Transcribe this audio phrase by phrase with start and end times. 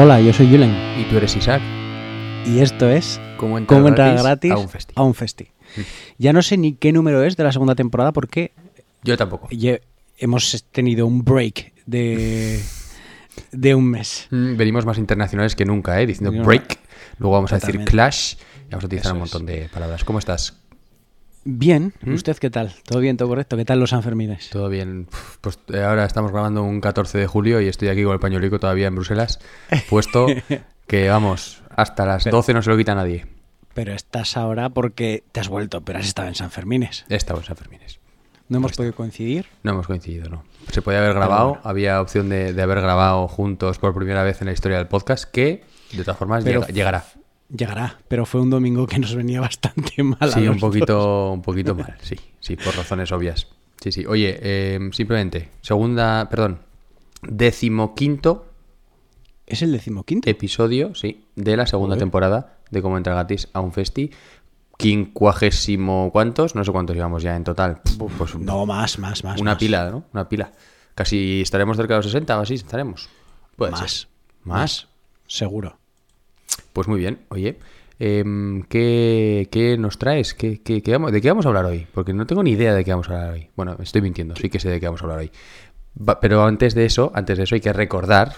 [0.00, 1.60] Hola, yo soy Julen Y tú eres Isaac.
[2.46, 4.92] y esto es ¿Cómo entrar, ¿Cómo entrar gratis, gratis a un festi?
[4.96, 5.48] a un festi.
[6.18, 8.52] Ya no sé ni qué número es de la segunda temporada porque
[9.02, 9.48] Yo tampoco.
[10.18, 12.60] hemos tenido un break de,
[13.52, 14.28] de un mes.
[14.30, 16.06] Mm, Venimos más internacionales que nunca, ¿eh?
[16.06, 16.78] Diciendo break.
[17.18, 18.34] Luego vamos a decir clash.
[18.66, 19.32] Y vamos a utilizar Eso un es.
[19.34, 20.04] montón de palabras.
[20.04, 20.57] ¿Cómo estás?
[21.44, 22.14] Bien, ¿Mm?
[22.14, 22.74] ¿usted qué tal?
[22.84, 23.56] ¿Todo bien, todo correcto?
[23.56, 24.50] ¿Qué tal los Sanfermines?
[24.50, 25.08] ¿Todo bien?
[25.40, 28.58] Pues eh, ahora estamos grabando un 14 de julio y estoy aquí con el pañuelico
[28.58, 29.38] todavía en Bruselas,
[29.88, 30.26] puesto
[30.86, 33.26] que vamos, hasta las 12 no se lo quita nadie.
[33.74, 37.04] Pero estás ahora porque te has vuelto, pero has estado en Sanfermines.
[37.08, 38.00] Estamos en Fermines.
[38.48, 39.46] No hemos podido coincidir.
[39.62, 40.42] No hemos coincidido, ¿no?
[40.72, 44.46] Se podía haber grabado, había opción de, de haber grabado juntos por primera vez en
[44.46, 47.04] la historia del podcast, que de todas formas llegará.
[47.50, 50.18] Llegará, pero fue un domingo que nos venía bastante mal.
[50.20, 50.70] a Sí, un los dos.
[50.70, 53.46] poquito, un poquito mal, sí, sí, por razones obvias.
[53.80, 54.04] Sí, sí.
[54.06, 56.58] Oye, eh, simplemente, segunda, perdón,
[57.22, 58.46] decimoquinto
[59.46, 60.28] ¿Es el decimoquinto?
[60.28, 64.10] episodio, sí, de la segunda temporada de Cómo entrar gratis a un festi.
[64.76, 66.54] Quincuagésimo, ¿cuántos?
[66.54, 67.80] No sé cuántos llevamos ya en total.
[68.18, 69.40] Pues No, más, más, más.
[69.40, 69.58] una más.
[69.58, 70.04] pila, ¿no?
[70.12, 70.52] Una pila.
[70.94, 73.08] Casi estaremos cerca de los 60 o así, estaremos.
[73.56, 73.90] Puede Más.
[73.90, 74.08] ser.
[74.44, 74.88] ¿Más?
[75.26, 75.77] Seguro.
[76.72, 77.58] Pues muy bien, oye.
[78.00, 80.32] em, ¿qué, qué nos traes?
[80.34, 81.86] ¿Qué, qué- qué vamos- ¿De qué vamos a hablar hoy?
[81.92, 83.50] Porque no tengo ni idea de qué vamos a hablar hoy.
[83.56, 85.32] Bueno, estoy mintiendo, sí que sé de qué vamos a hablar hoy.
[86.08, 88.34] Va- pero antes de eso, antes de eso hay que recordar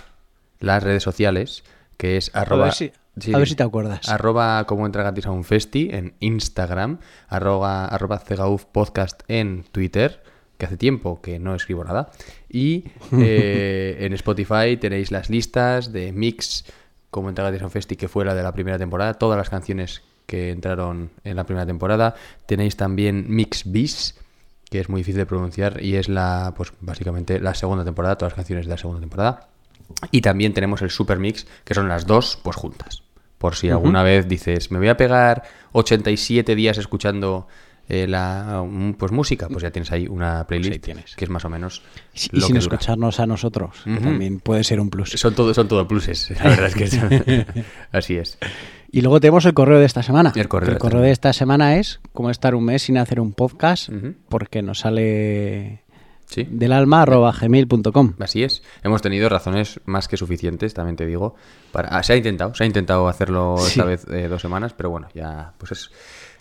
[0.61, 1.63] las redes sociales,
[1.99, 2.65] que es arroba...
[2.65, 4.09] ver si- sí, a ver si te acuerdas.
[4.09, 6.99] Arroba como entra gratis a un festi en Instagram,
[7.29, 10.23] arroba, arroba cegauf podcast en Twitter,
[10.57, 12.11] que hace tiempo que no escribo nada.
[12.49, 16.65] Y eh, en Spotify tenéis las listas de mix
[17.11, 20.51] como a un festi, que fue la de la primera temporada, todas las canciones que
[20.51, 22.15] entraron en la primera temporada.
[22.47, 24.17] Tenéis también Mix Bis,
[24.71, 28.33] que es muy difícil de pronunciar y es la, pues básicamente la segunda temporada, todas
[28.33, 29.49] las canciones de la segunda temporada.
[30.13, 33.03] Y también tenemos el Super Mix, que son las dos, pues juntas.
[33.39, 37.49] Por si alguna vez dices, me voy a pegar 87 días escuchando
[37.91, 41.15] eh, la mm, pues música, pues ya tienes ahí una playlist ahí tienes.
[41.17, 41.83] que es más o menos
[42.15, 42.77] Y lo sin que dura.
[42.77, 45.11] escucharnos a nosotros, que también puede ser un plus.
[45.11, 48.39] Son todo, son todo pluses, la verdad es que son- así es.
[48.93, 50.33] Y luego tenemos el correo de esta semana.
[50.35, 53.33] El correo de esta de esta semana es cómo estar un mes sin hacer un
[53.33, 53.89] podcast,
[54.29, 55.83] porque nos sale
[56.27, 56.47] Sí.
[56.49, 58.15] del alma arroba gmail.com.
[58.21, 58.63] Así es.
[58.85, 61.35] Hemos tenido razones más que suficientes, también te digo.
[61.73, 61.89] Para...
[61.89, 63.67] ah, se ha intentado, se ha intentado hacerlo Sí.
[63.71, 65.91] esta vez eh, dos semanas, pero bueno, ya pues es,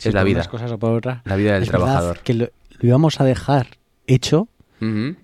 [0.03, 0.43] Es la vida.
[0.45, 1.21] cosas o por otra.
[1.25, 2.19] La vida del Es verdad trabajador.
[2.19, 3.67] que lo, lo íbamos a dejar
[4.07, 4.47] hecho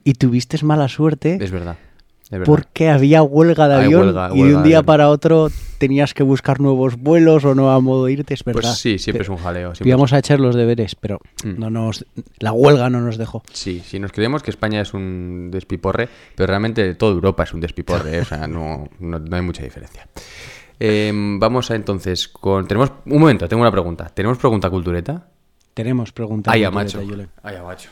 [0.03, 1.77] y tuviste mala suerte Es verdad.
[2.43, 6.59] Porque había huelga de avión huelga, y de un día para otro tenías que buscar
[6.59, 8.61] nuevos vuelos o no a modo de irte, es verdad.
[8.63, 9.73] Pues sí, siempre es un jaleo.
[9.81, 11.59] Íbamos a echar los deberes, pero Mm.
[11.59, 12.03] no nos,
[12.39, 13.43] la huelga no nos dejó.
[13.53, 17.61] Sí, sí, nos creemos que España es un despiporre, pero realmente toda Europa es un
[17.61, 18.21] despiporre, ¿eh?
[18.21, 20.07] o sea, no, no, no hay mucha diferencia.
[20.79, 22.67] Em, vamos a entonces con...
[22.67, 22.91] Tenemos...
[23.05, 24.09] Un momento, tengo una pregunta.
[24.13, 25.27] ¿Tenemos pregunta cultureta?
[25.73, 26.53] Tenemos preguntas.
[26.53, 27.07] Ay, a concretas, macho.
[27.09, 27.29] Julen.
[27.43, 27.89] Ay, macho.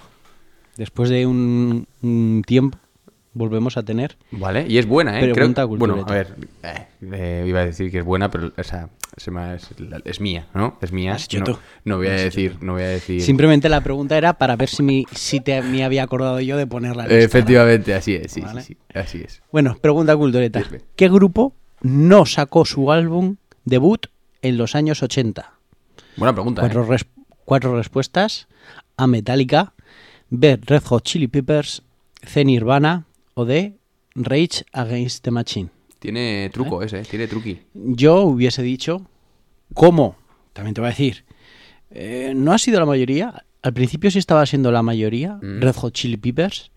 [0.77, 2.77] Después de un, un tiempo,
[3.33, 4.17] volvemos a tener.
[4.31, 5.31] Vale, y es buena, ¿eh?
[5.33, 6.35] Pregunta Creo- Bueno, a cultureta.
[6.35, 9.69] ver, eh, eh, iba a decir que es buena, pero o sea, se me- es,
[10.05, 10.77] es mía, ¿no?
[10.81, 11.15] Es mía.
[11.15, 13.21] Hecho no, no voy a decir, no voy a decir...
[13.21, 16.65] Simplemente la pregunta era para ver si, mi, si te, me había acordado yo de
[16.65, 17.05] ponerla.
[17.05, 17.11] en.
[17.11, 18.61] Efectivamente, así es, sí, Vale.
[18.61, 19.41] sí, sí, así es.
[19.51, 20.63] Bueno, pregunta cultureta.
[20.95, 23.35] ¿Qué grupo no sacó su álbum
[23.65, 24.07] debut
[24.41, 25.53] en los años 80?
[26.17, 26.87] Buena pregunta, Cuatro, ¿eh?
[26.89, 27.05] res-
[27.45, 28.47] cuatro respuestas.
[28.97, 29.73] A Metallica,
[30.29, 31.81] B Red Hot Chili Peppers,
[32.21, 33.75] C Nirvana o D
[34.15, 35.69] Rage Against the Machine.
[35.99, 37.05] Tiene truco ese, ¿eh?
[37.09, 37.61] tiene truqui.
[37.73, 39.07] Yo hubiese dicho,
[39.73, 40.15] ¿cómo?
[40.53, 41.23] También te voy a decir,
[41.89, 43.45] eh, no ha sido la mayoría.
[43.63, 45.61] Al principio sí estaba siendo la mayoría, Mm.
[45.61, 46.69] Red Hot Chili Peppers.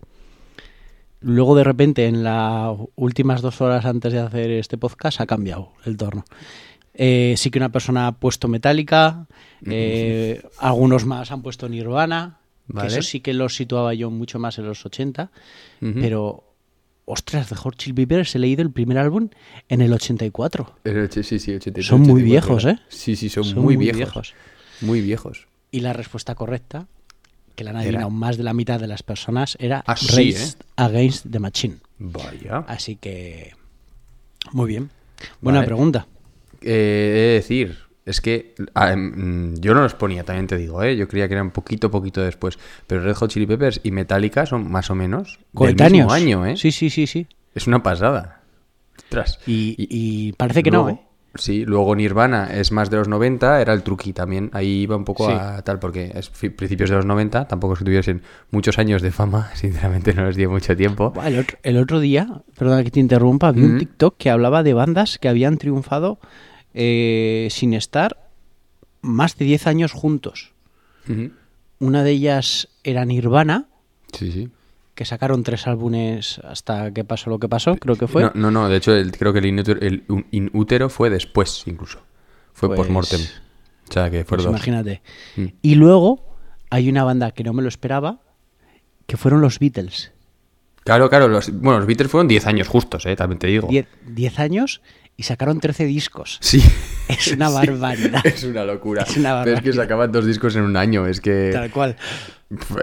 [1.19, 5.71] Luego de repente, en las últimas dos horas antes de hacer este podcast, ha cambiado
[5.85, 6.25] el torno.
[6.93, 9.27] Eh, sí que una persona ha puesto Metallica,
[9.65, 12.87] eh, algunos más han puesto Nirvana, Vale.
[12.87, 15.31] que eso sí que lo situaba yo mucho más en los 80,
[15.81, 15.93] Ujú.
[15.99, 16.43] pero
[17.05, 19.29] ostras, de Hot Chili Peppers he leído el primer álbum
[19.69, 20.75] en el 84.
[20.83, 22.73] El och- sí, sí, 83, Son muy 84 viejos, era.
[22.73, 22.79] ¿eh?
[22.89, 24.33] Sí, sí, son, Son muy, muy viejos, viejos.
[24.81, 25.47] Muy viejos.
[25.71, 26.87] Y la respuesta correcta,
[27.57, 30.55] que la han Era- adivinado más de la mitad de las personas, era Ah, Race
[30.77, 31.77] Against the Machine.
[31.99, 32.59] Vaya.
[32.67, 33.53] Así que,
[34.53, 34.89] muy bien.
[35.41, 35.67] Buena Vale.
[35.67, 36.07] pregunta.
[36.61, 40.81] Eh, he de decir, es que ah, em, yo no los ponía, también te digo,
[40.83, 40.95] ¿eh?
[40.95, 42.57] yo creía que eran poquito, poquito después.
[42.85, 45.91] Pero Red Hot Chili Peppers y Metallica son más o menos del Coetáneos.
[46.07, 46.55] mismo año, ¿eh?
[46.55, 47.27] Sí, sí, sí, sí.
[47.55, 48.41] Es una pasada.
[49.47, 50.99] Y, y parece que no, ¿eh?
[51.37, 54.49] Sí, luego Nirvana es más de los 90, era el truqui también.
[54.53, 55.33] Ahí iba un poco Sí.
[55.37, 59.11] a tal, porque es principios de los 90, tampoco es que tuviesen muchos años de
[59.11, 61.13] fama, sinceramente no les dio mucho tiempo.
[61.23, 63.77] El otro, el otro día, perdona que te interrumpa, vi un.
[63.77, 66.19] TikTok que hablaba de bandas que habían triunfado
[66.73, 68.29] eh, sin estar
[69.01, 70.53] más de 10 años juntos.
[71.79, 73.67] Una de ellas era Nirvana,
[74.13, 74.49] Sí, sí.
[74.97, 78.23] Que sacaron tres álbumes hasta que pasó lo que pasó, creo que fue.
[78.23, 81.99] No, no, no, de hecho el- creo que el inútero, el inútero fue después incluso.
[82.51, 83.21] Fue Pues- post-mortem.
[83.87, 84.55] O sea, que Pues fueron dos.
[84.55, 85.03] imagínate.
[85.35, 85.45] Mm.
[85.61, 86.35] Y luego
[86.71, 88.21] hay una banda que no me lo esperaba,
[89.05, 90.11] que fueron los Beatles.
[90.83, 93.67] Claro, claro, los, bueno, los Beatles fueron 10 años justos, eh, también te digo.
[93.69, 94.81] 10 10 años
[95.17, 96.37] y sacaron 13 discos.
[96.41, 96.61] Sí.
[97.09, 98.25] Es una Sí, barbaridad.
[98.25, 99.03] Es una locura.
[99.03, 99.83] Es una Pero es que barbaridad.
[99.83, 101.51] sacaban dos discos en un año, es que...
[101.53, 101.95] Tal cual.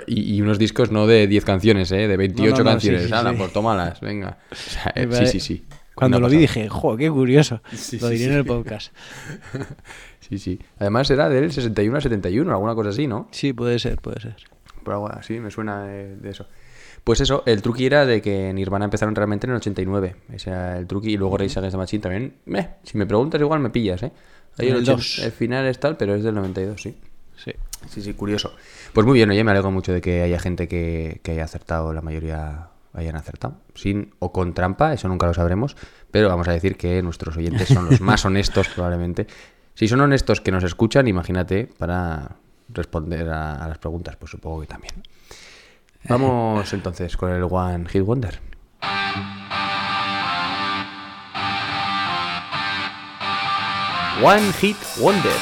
[0.07, 2.09] Y, y unos discos no de 10 canciones, ¿eh?
[2.09, 3.03] De 28 No, no, no, canciones.
[3.03, 3.37] sí, sí, Hala, sí.
[3.39, 4.39] pues tómalas, venga.
[4.51, 5.65] O sea, eh, sí, sí, sí.
[5.95, 7.63] Cuando lo vi dije, jo, qué curioso.
[7.73, 8.31] Sí, lo sí, diré sí.
[8.33, 8.93] en el podcast.
[10.21, 10.59] Sí, sí.
[10.79, 13.29] Además era del 61 al 71, alguna cosa así, ¿no?
[13.31, 14.37] Sí, puede ser, puede ser.
[14.83, 16.49] Pero algo así, me suena de, de eso.
[17.05, 20.17] Pues eso, el truqui era de que Nirvana empezaron realmente en el 89.
[20.33, 21.13] Ese era el truqui.
[21.13, 22.37] Y luego Rage Against the Machine también.
[22.47, 24.13] Meh, si me preguntas, igual me pillas, ¿eh?
[24.59, 25.19] Ahí el, el 80 dos.
[25.19, 26.97] el final es tal, pero es del 92, sí.
[27.37, 27.53] Sí.
[27.91, 28.55] Sí, sí, curioso.
[28.95, 31.93] Pues muy bien, oye, me alegro mucho de que haya gente que, que haya acertado,
[31.93, 33.57] la mayoría hayan acertado.
[33.75, 35.77] Sin o con trampa, eso nunca lo sabremos,
[36.11, 39.27] pero vamos a decir que nuestros oyentes son los más honestos probablemente.
[39.75, 42.37] Si son honestos que nos escuchan, imagínate, para
[42.69, 44.95] responder a, a las preguntas, pues supongo que también.
[46.07, 48.39] Vamos entonces con el One Hit Wonder.
[54.23, 55.33] One Hit Wonder.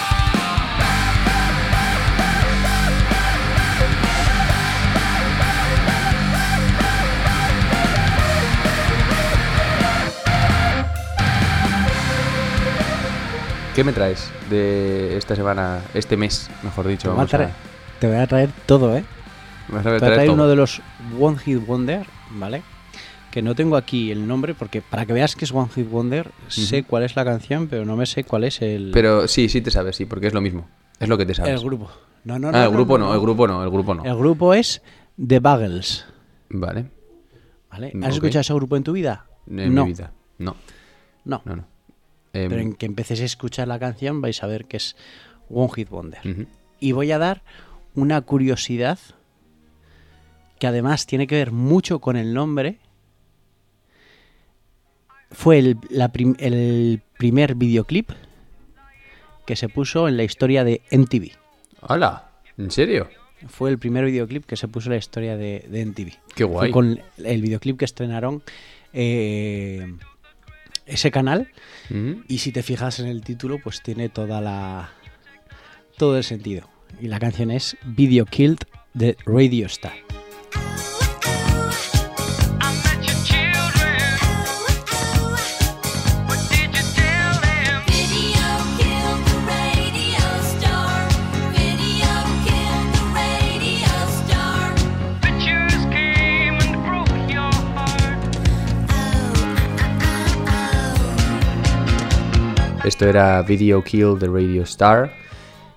[13.74, 17.08] ¿Qué me traes de esta semana, este mes, mejor dicho?
[17.08, 17.50] Te voy, a traer,
[17.98, 19.04] te voy a traer todo, ¿eh?
[19.80, 20.32] Todo.
[20.32, 20.82] uno de los
[21.18, 22.62] One Hit Wonder, ¿vale?
[23.30, 26.30] Que no tengo aquí el nombre porque para que veas que es One Hit Wonder,
[26.48, 29.60] sé cuál es la canción, pero no me sé cuál es el, Pero sí, sí
[29.62, 30.68] te sabes, sí, porque es lo mismo.
[31.00, 31.54] Es lo que te sabes.
[31.54, 31.90] el grupo.
[32.24, 34.04] No, no, ah, no, el grupo no, el grupo no, el grupo no.
[34.04, 34.82] El grupo es
[35.24, 36.06] The Buggles,
[36.50, 36.86] Vale.
[37.70, 37.92] ¿vale?
[38.02, 39.26] ¿Has escuchado ese grupo en tu vida?
[39.48, 40.12] En no, mi vida.
[40.38, 40.56] No,
[41.24, 41.42] no.
[41.44, 41.64] no, no.
[42.32, 44.96] Em, Pero en que empecéis a escuchar la canción vais a ver que es
[45.50, 46.46] One Hit Wonder.
[46.80, 47.42] Y voy a dar
[47.94, 48.98] una curiosidad
[50.62, 52.78] que además tiene que ver mucho con el nombre.
[55.32, 58.10] Fue el, la prim- el primer videoclip
[59.44, 61.32] que se puso en la historia de MTV.
[61.80, 62.30] ¡Hala!
[62.56, 63.08] ¿En serio?
[63.48, 66.10] Fue el primer videoclip que se puso en la historia de, de MTV.
[66.36, 66.70] Qué Fue guay.
[66.70, 68.44] con el videoclip que estrenaron
[68.92, 69.96] eh,
[70.86, 71.48] ese canal.
[71.90, 72.22] Ujú.
[72.28, 74.90] Y si te fijas en el título, pues tiene toda la
[75.98, 76.68] todo el sentido.
[77.00, 78.58] Y la canción es Video Killed
[78.94, 79.94] de Radio Star.
[103.02, 105.12] Esto era Video Kill de Radio Star.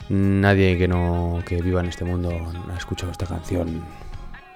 [0.09, 2.29] Nadie que no que viva en este mundo
[2.71, 3.83] ha escuchado esta canción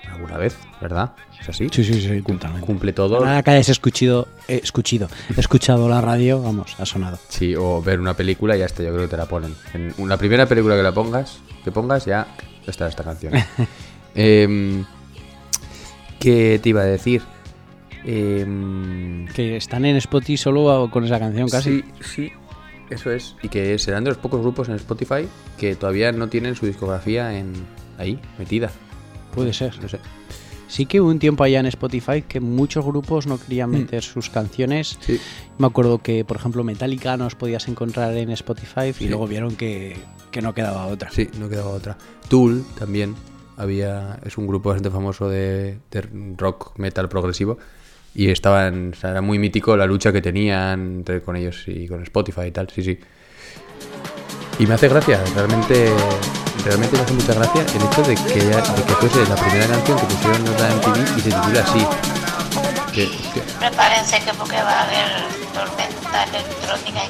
[0.08, 1.14] alguna vez, ¿verdad?
[1.42, 1.68] ¿Es así?
[1.72, 2.22] Sí, sí, sí.
[2.22, 3.26] Cumple todo.
[3.26, 7.18] Nada que hayas escuchado, eh, escuchido, escuchado la radio, vamos, ha sonado.
[7.28, 9.56] Sí, o ver una película y ya está, yo creo que te la ponen.
[9.74, 12.28] En la primera película que la pongas, que pongas, ya
[12.68, 13.34] está esta canción.
[14.14, 14.86] Em,
[16.20, 17.24] ¿Qué te iba a decir?
[18.06, 21.82] Em, Que están en Spotify solo con esa canción casi.
[21.82, 22.32] Sí, sí,
[22.90, 23.36] eso es.
[23.44, 25.28] Y que serán de los pocos grupos en Spotify
[25.58, 27.54] que todavía no tienen su discografía en
[27.98, 28.72] ahí, metida.
[29.34, 29.80] Puede ser.
[29.82, 30.00] No sé.
[30.68, 34.30] Sí que hubo un tiempo allá en Spotify que muchos grupos no querían meter sus
[34.30, 34.98] canciones.
[35.02, 35.20] Sí.
[35.58, 39.06] Me acuerdo que, por ejemplo, Metallica nos podías encontrar en Spotify Sí.
[39.06, 39.98] y luego vieron que,
[40.30, 41.10] que no quedaba otra.
[41.12, 41.98] Sí, no quedaba otra.
[42.28, 43.16] Tool también
[43.58, 47.58] había es un grupo bastante famoso de, de rock metal progresivo
[48.16, 52.48] Y estaban, era muy mítico la lucha que tenían entre, con ellos y con Spotify
[52.48, 53.00] y tal, sí, sí.
[54.58, 55.94] Y me hace gracia, realmente,
[56.66, 60.06] realmente me hace mucha gracia el hecho de que, que fuese la primera canción que
[60.06, 61.88] pusieron en la MTV y se titula así.
[62.94, 63.08] Que,
[63.60, 65.08] Prepárense que porque va a haber
[65.54, 67.02] tormenta electrónica.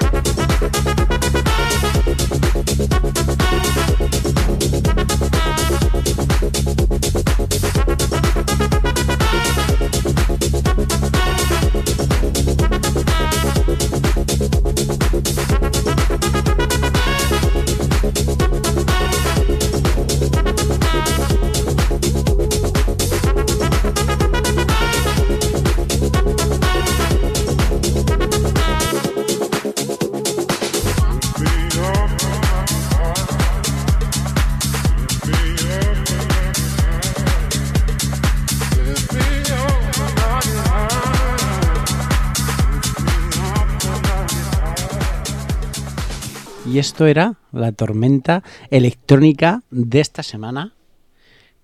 [46.72, 50.74] Y esto era la tormenta electrónica de esta semana.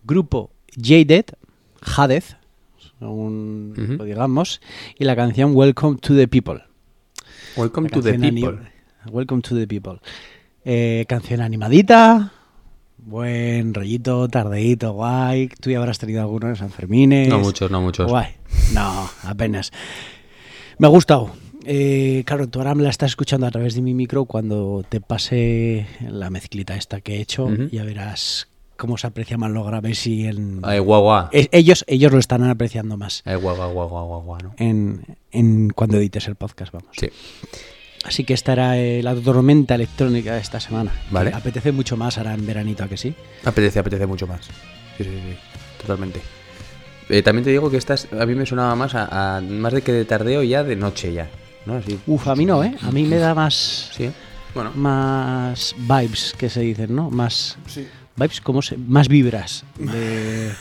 [0.04, 1.26] Grupo Jaded,
[3.00, 3.94] según Ujú.
[3.94, 4.62] lo digamos,
[4.98, 6.64] y la canción Welcome to the People.
[7.56, 8.60] Welcome to the people.
[9.12, 10.00] Welcome to the People.
[10.64, 12.32] Eh, canción animadita,
[12.98, 15.50] buen rollito, tardeito, guay.
[15.62, 17.30] Tú ya habrás tenido algunos en San Fermines.
[17.30, 18.10] No muchos, no muchos.
[18.10, 18.34] Guay.
[18.74, 19.72] No, apenas.
[20.80, 21.32] Me ha gustado.
[21.66, 24.26] Eh, claro, tú ahora me la estás escuchando a través de mi micro.
[24.26, 27.70] Cuando te pase la mezclita esta que he hecho, Ujú.
[27.72, 30.60] ya verás cómo se aprecia más los graves y en...
[30.64, 31.28] Ay, guau, guau.
[31.32, 33.58] Es- ellos, ellos lo estarán apreciando más Ay, guau,
[34.44, 34.54] ¿no?
[34.58, 36.90] en, en cuando edites el podcast, vamos.
[37.00, 37.08] Sí.
[38.04, 40.92] Así que esta era eh, la tormenta electrónica de esta semana.
[41.10, 41.32] Vale.
[41.34, 43.16] Apetece mucho más ahora en veranito, ¿a que sí?
[43.46, 44.46] Apetece, apetece mucho más.
[44.98, 45.38] Sí, sí, sí,
[45.82, 46.20] totalmente.
[47.10, 49.82] Eh, también te digo que estas a mí me sonaba más a, a- más de
[49.82, 51.30] que de tardeo ya de noche ya,
[51.66, 51.76] ¿no?
[51.76, 52.00] Así.
[52.08, 52.76] Uf, a mí no, ¿eh?
[52.82, 53.90] A mí me da más...
[53.96, 54.10] Sí.
[54.54, 54.72] Bueno.
[54.76, 57.10] Más vibes, que se dicen, ¿no?
[57.10, 57.58] Más...
[58.16, 58.78] Vibes, ¿cómo se...?
[58.78, 60.52] Más vibras de,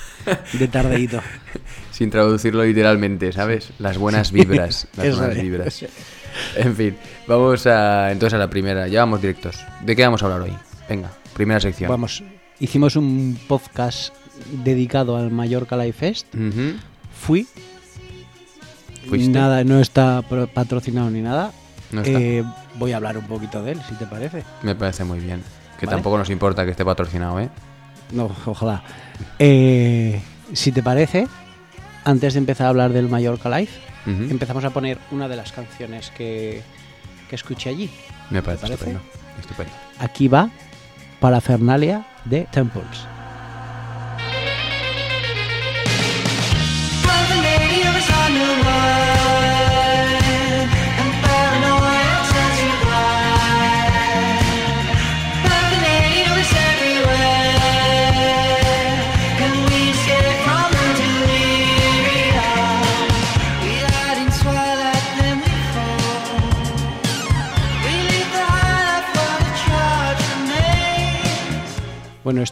[0.54, 1.20] de tardeito.
[1.92, 3.70] Sin traducirlo literalmente, ¿sabes?
[3.78, 4.88] Las buenas vibras.
[4.96, 5.42] las Eso buenas es.
[5.42, 5.84] vibras.
[6.56, 6.96] En fin,
[7.28, 8.88] vamos a entonces a la primera.
[8.88, 9.56] Ya vamos directos.
[9.84, 10.52] ¿De qué vamos a hablar hoy?
[10.88, 11.88] Venga, primera sección.
[11.88, 12.24] Vamos,
[12.58, 14.12] hicimos un podcast
[14.64, 16.26] dedicado al Mallorca Life Fest.
[17.16, 17.46] Fui.
[19.08, 19.30] ¿Fuiste?
[19.30, 21.52] Nada, no está patrocinado ni nada.
[21.92, 22.18] No está.
[22.18, 22.44] Eh,
[22.76, 24.42] voy a hablar un poquito de él, si te parece.
[24.62, 25.42] Me parece muy bien.
[25.78, 25.96] Que Vale.
[25.96, 27.50] tampoco nos importa que esté patrocinado, ¿eh?
[28.12, 28.82] No, ojalá.
[29.38, 30.20] Eh,
[30.52, 31.26] si te parece,
[32.04, 34.24] antes de empezar a hablar del Mallorca Life, Ujú.
[34.30, 36.62] empezamos a poner una de las canciones que,
[37.28, 37.90] que escuché allí.
[38.30, 38.84] Me parece parece?
[38.84, 39.00] estupendo.
[39.40, 39.72] Estupendo.
[39.98, 40.48] Aquí va
[41.20, 43.06] Parafernalia de Temples.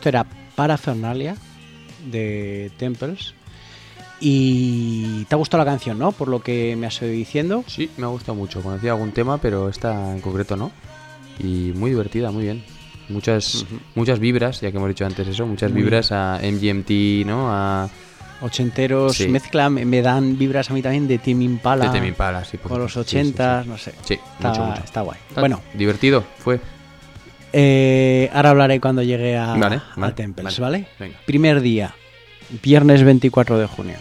[0.02, 1.37] Esto era Parafernalia
[2.11, 3.35] de Temples.
[4.21, 6.11] Y te ha gustado la canción, ¿no?
[6.11, 7.62] Por lo que me has ido diciendo.
[7.68, 8.61] Sí, me ha gustado mucho.
[8.62, 10.73] Conocía algún tema, pero esta en concreto no.
[11.38, 12.64] Y muy divertida, muy bien.
[13.09, 17.47] Muchas, muchas vibras, ya que hemos dicho antes eso, muchas Muy vibras a MGMT, ¿no?
[17.52, 17.88] A
[18.40, 19.28] Ochenteros, Sí.
[19.28, 21.85] mezcla, me dan vibras a mí también de Tim Impala.
[21.87, 23.11] de Tame Impala, sí, por Con los supuesto.
[23.11, 23.68] Sí, sí, 80, sí.
[23.68, 23.92] no sé.
[24.02, 24.82] Sí, está, mucho, mucho.
[24.85, 25.18] está guay.
[25.28, 26.61] Está Bueno, Divertido, fue.
[27.52, 30.87] Eh, ahora hablaré cuando llegue a, Vale, a vale, Temples, vale.
[31.26, 31.94] Primer día,
[32.62, 33.97] viernes 24 de junio.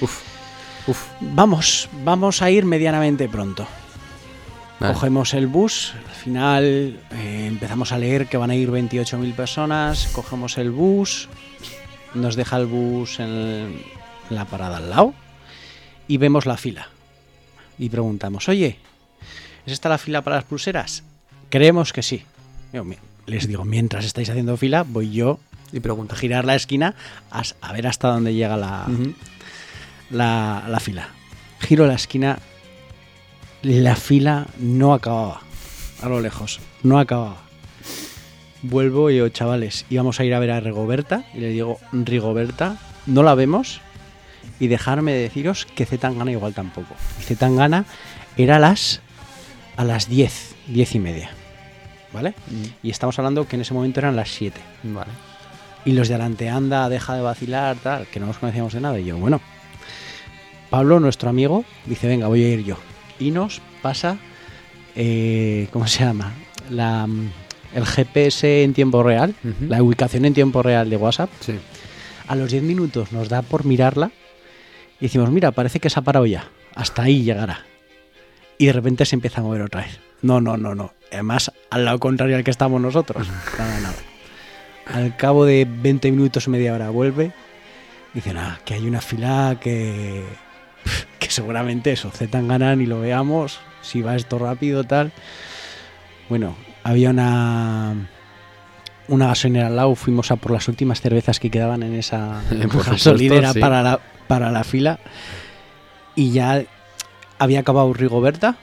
[0.00, 0.22] Uf.
[0.86, 1.06] Uf.
[1.20, 3.66] Vamos, vamos a ir medianamente pronto.
[4.78, 10.08] Cogemos el bus, al final eh, empezamos a leer que van a ir 28.000 personas,
[10.12, 11.28] cogemos el bus,
[12.12, 13.80] nos deja el bus en
[14.28, 15.14] la parada al lado
[16.06, 16.88] y vemos la fila.
[17.78, 18.78] Y preguntamos, oye,
[19.64, 21.02] ¿es esta la fila para las pulseras?
[21.48, 22.24] Creemos que sí.
[22.74, 22.84] Yo,
[23.26, 25.38] les digo, mientras estáis haciendo fila, voy yo
[25.72, 26.14] Y pregunta.
[26.14, 26.96] a girar la esquina
[27.30, 28.88] a, ver hasta dónde llega la,
[30.10, 31.08] la, la fila.
[31.60, 32.40] Giro la esquina,
[33.62, 35.40] la fila no acababa.
[36.02, 37.36] A lo lejos, no acababa.
[38.62, 41.24] Vuelvo y digo, chavales, íbamos a ir a ver a Rigoberta.
[41.32, 42.76] Y le digo, Rigoberta,
[43.06, 43.80] no la vemos.
[44.58, 46.94] Y dejarme de deciros que Zetangana igual tampoco.
[47.20, 47.84] Zetangana
[48.36, 49.00] era a las,
[49.76, 51.30] a las 10, 10 y media.
[52.14, 52.32] ¿Vale?
[52.82, 54.58] Y estamos hablando que en ese momento eran las 7.
[54.84, 55.10] Vale.
[55.84, 58.98] Y los de adelante, anda, deja de vacilar, tal, que no nos conocíamos de nada.
[59.00, 59.40] Y yo, bueno,
[60.70, 62.76] Pablo, nuestro amigo, dice, venga, voy a ir yo.
[63.18, 64.16] Y nos pasa,
[64.94, 66.32] eh, ¿cómo se llama?
[66.70, 67.30] La, mm,
[67.74, 71.30] el GPS en tiempo real, la ubicación en tiempo real de WhatsApp.
[71.40, 71.54] Sí.
[72.28, 74.12] A los 10 minutos nos da por mirarla
[75.00, 76.48] y decimos, mira, parece que se ha parado ya.
[76.74, 77.64] Hasta ahí llegará.
[78.56, 79.98] Y de repente se empieza a mover otra vez.
[80.22, 80.94] No, no, no, no.
[81.12, 83.26] Además, al lado contrario al que estamos nosotros.
[83.58, 83.94] Nada, nada.
[84.86, 87.32] Al cabo de 20 minutos, media hora, vuelve.
[88.12, 90.22] Dice, nada, que hay una fila que,
[91.18, 93.58] que seguramente eso, Z tan ganan y lo veamos.
[93.82, 95.10] Si va esto rápido, tal.
[96.28, 96.54] Bueno,
[96.84, 97.94] había una
[99.08, 102.92] una gasolinera al lado, fuimos a por las últimas cervezas que quedaban en esa supuesto,
[102.92, 103.58] gasolinera sí.
[103.58, 105.00] para, la, para la fila.
[106.14, 106.62] Y ya
[107.38, 108.56] había acabado Rigoberta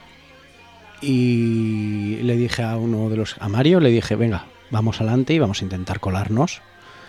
[1.01, 5.39] y le dije a uno de los, a Mario, le dije, venga, vamos adelante y
[5.39, 6.61] vamos a intentar colarnos,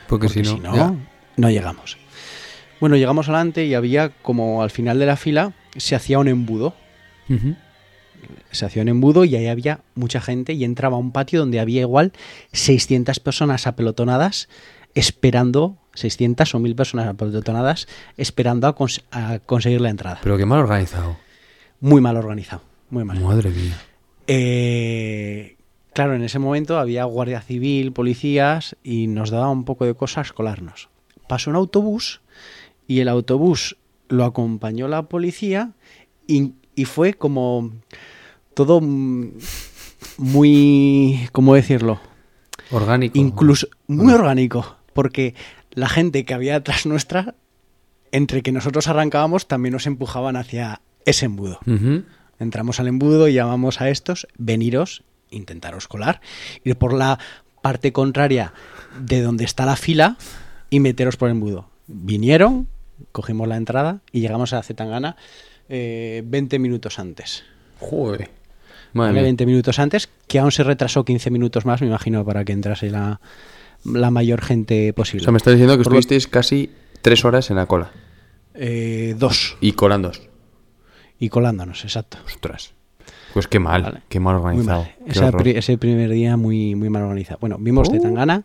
[0.08, 0.72] Porque, porque si no,
[1.36, 1.98] no llegamos.
[2.80, 6.74] Bueno, llegamos adelante y había como al final de la fila se hacía un embudo
[8.50, 11.60] se hacía un embudo y ahí había mucha gente y entraba a un patio donde
[11.60, 12.12] había igual
[12.52, 14.48] 600 personas apelotonadas
[14.94, 20.18] esperando, 600 o 1000 personas apelotonadas esperando a, cons- a conseguir la entrada.
[20.22, 21.16] Pero qué mal organizado.
[21.80, 23.18] Muy mal organizado, muy mal.
[23.20, 23.76] Madre mía.
[24.26, 25.56] Eh,
[25.94, 30.32] claro, en ese momento había guardia civil, policías y nos daba un poco de cosas
[30.32, 30.90] colarnos.
[31.26, 32.20] Pasó un autobús
[32.86, 35.72] y el autobús lo acompañó la policía
[36.26, 37.72] y, y fue como
[38.54, 38.80] todo
[40.18, 41.98] muy, ¿cómo decirlo?
[42.70, 43.18] Orgánico.
[43.18, 45.34] Incluso muy orgánico, porque
[45.70, 47.36] la gente que había atrás nuestra,
[48.10, 51.58] entre que nosotros arrancábamos, también nos empujaban hacia ese embudo.
[52.42, 56.20] Entramos al embudo y llamamos a estos, veniros, intentaros colar,
[56.64, 57.18] ir por la
[57.62, 58.52] parte contraria
[58.98, 60.16] de donde está la fila
[60.70, 61.70] y meteros por el embudo.
[61.86, 62.68] Vinieron,
[63.12, 65.16] cogimos la entrada y llegamos a Zetangana
[65.68, 67.44] eh, 20 minutos antes.
[67.78, 68.18] Joder.
[68.20, 68.30] ¿vale?
[68.92, 69.22] Madre mía.
[69.22, 72.90] 20 minutos antes, que aún se retrasó 15 minutos más, me imagino, para que entrase
[72.90, 73.20] la,
[73.84, 75.24] la mayor gente O posible.
[75.24, 77.90] sea, me estás diciendo que estuvisteis casi tres horas en la cola.
[78.54, 79.56] Eh, dos.
[79.60, 80.12] Y colando.
[81.22, 82.18] Y colándonos, exacto.
[82.26, 82.72] Ostras.
[83.32, 83.82] Pues qué mal.
[83.82, 84.02] Vale.
[84.08, 84.82] Qué mal organizado.
[84.82, 84.94] mal.
[85.04, 85.42] Qué Ese, horror.
[85.42, 87.38] pri- ese primer día muy, muy mal organizado.
[87.40, 87.92] Bueno, vimos Uh.
[87.92, 88.42] Zetangana.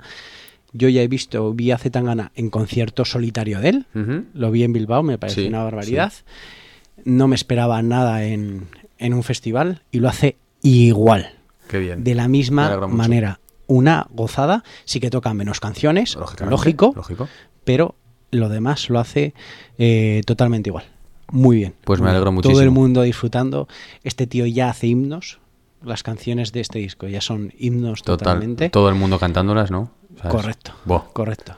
[0.73, 3.85] Yo ya he visto, vi a Zetangana en concierto solitario de él.
[4.33, 6.13] Lo vi en Bilbao, me pareció Sí, una barbaridad.
[7.03, 8.67] No me esperaba nada en,
[8.99, 11.31] en un festival y lo hace igual,
[11.67, 12.03] Qué bien.
[12.03, 13.39] de la misma manera.
[13.65, 16.15] Una gozada, sí que toca menos canciones,
[16.47, 17.27] lógico, Lógico.
[17.63, 17.95] pero
[18.31, 19.33] lo demás lo hace
[19.77, 20.85] eh, totalmente igual.
[21.31, 21.75] Muy bien.
[21.83, 22.41] Pues me alegro bien.
[22.41, 22.61] Todo muchísimo.
[22.61, 23.67] el mundo disfrutando.
[24.03, 25.39] Este tío ya hace himnos.
[25.83, 28.17] Las canciones de este disco ya son himnos Total.
[28.17, 28.69] totalmente.
[28.69, 29.91] Todo el mundo cantándolas, ¿no?
[30.17, 30.31] ¿Sabes?
[30.31, 30.71] Correcto.
[30.85, 31.03] Buah.
[31.13, 31.55] Correcto.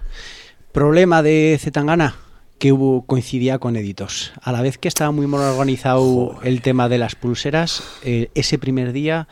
[0.72, 2.16] Problema de Zetangana
[2.58, 4.34] que hubo coincidía con Editos.
[4.42, 8.60] A la vez que estaba muy mal organizado el tema de las pulseras, eh, ese
[8.60, 9.28] primer día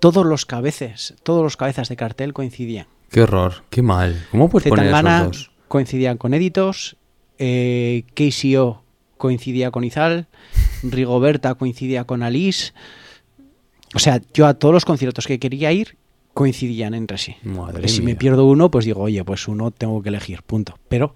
[0.00, 2.86] todos los cabezas, todos los cabezas de cartel coincidían.
[3.10, 3.64] Qué horror.
[3.70, 4.26] Qué mal.
[4.30, 5.50] ¿Cómo puedes poner Zetangana esos dos?
[5.66, 6.96] coincidían con Editos,
[7.38, 8.82] eh, KCO
[9.18, 10.26] coincidía con Izal,
[10.82, 12.72] Rigoberta coincidía con Alice.
[13.94, 15.96] O sea, yo a todos los conciertos que quería ir
[16.34, 17.34] coincidían entre sí.
[17.42, 20.78] Madre si me pierdo uno, pues digo, oye, pues uno tengo que elegir, punto.
[20.88, 21.14] Pero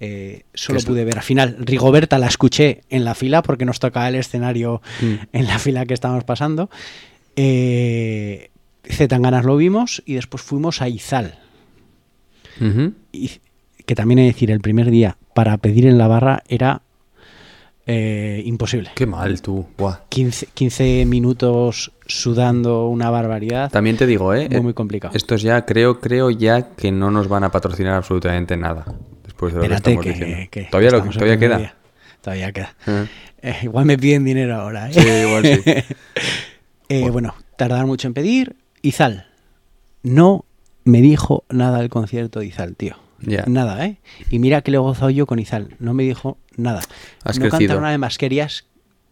[0.00, 1.56] eh, solo es- pude ver al final.
[1.60, 5.14] Rigoberta la escuché en la fila porque nos tocaba el escenario Mm.
[5.32, 6.70] en la fila que estábamos pasando.
[7.36, 8.50] Eh,
[8.84, 11.38] Zetanganas lo vimos y después fuimos a Izal.
[13.12, 13.30] Y
[13.86, 16.82] que también he de decir, el primer día para pedir en la barra era
[17.86, 18.90] eh, imposible.
[18.94, 19.66] Qué mal tú.
[19.76, 19.98] Buah.
[20.08, 23.70] 15, 15 minutos sudando una barbaridad.
[23.70, 24.48] También te digo, ¿eh?
[24.50, 25.14] Muy, muy complicado.
[25.16, 28.84] Estos ya, creo, creo ya que no nos van a patrocinar absolutamente nada.
[29.24, 30.48] Después de lo Espérate, que que, estamos diciendo.
[30.50, 31.58] que todavía lo- todavía queda.
[31.58, 31.74] día.
[32.20, 32.74] Todavía queda.
[32.86, 33.06] Eh.
[33.42, 34.88] Eh, igual me piden dinero ahora.
[34.90, 34.92] ¿eh?
[34.94, 35.62] Sí, igual sí.
[36.90, 38.56] Eh, bueno, tardaron mucho en pedir.
[38.82, 39.26] Izal
[40.02, 40.44] no
[40.84, 42.96] me dijo nada del concierto de Izal, tío.
[43.46, 43.96] Nada, ¿eh?
[44.30, 45.76] Y mira que le he gozado yo con Izal.
[45.78, 46.80] No me dijo nada.
[47.24, 48.18] Has no cantaron nada más.
[48.18, 48.66] Querías...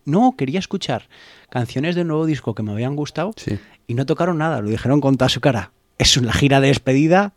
[0.05, 1.09] No, quería escuchar
[1.48, 3.59] canciones del nuevo disco que me habían gustado Sí.
[3.87, 4.61] y no tocaron nada.
[4.61, 5.70] Lo dijeron con toda su cara.
[5.98, 7.35] Es una gira de despedida.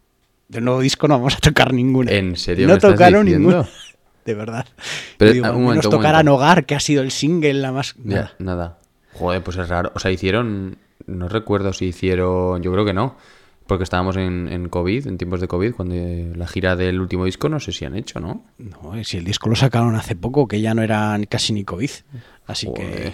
[0.47, 2.11] Del nuevo disco no vamos a tocar ninguna.
[2.11, 3.67] ¿En serio No tocaron ninguna.
[4.25, 4.65] De verdad.
[5.17, 6.33] Pero, digo, ah, un momento, un tocaran momento.
[6.33, 7.93] Hogar, que ha sido el single, la más...
[8.03, 8.33] Ya, nada.
[8.39, 8.77] nada.
[9.13, 9.91] Joder, pues es raro.
[9.93, 10.77] O sea, hicieron.
[11.05, 12.63] No recuerdo si hicieron.
[12.63, 13.15] Yo creo que no.
[13.67, 17.25] Porque estábamos en, en COVID, en tiempos de COVID, cuando eh, la gira del último
[17.25, 18.45] disco no sé si han hecho, ¿no?
[18.59, 21.63] No, eh, si el disco lo sacaron hace poco, que ya no era casi ni
[21.63, 21.89] COVID.
[22.45, 23.13] Así Joder.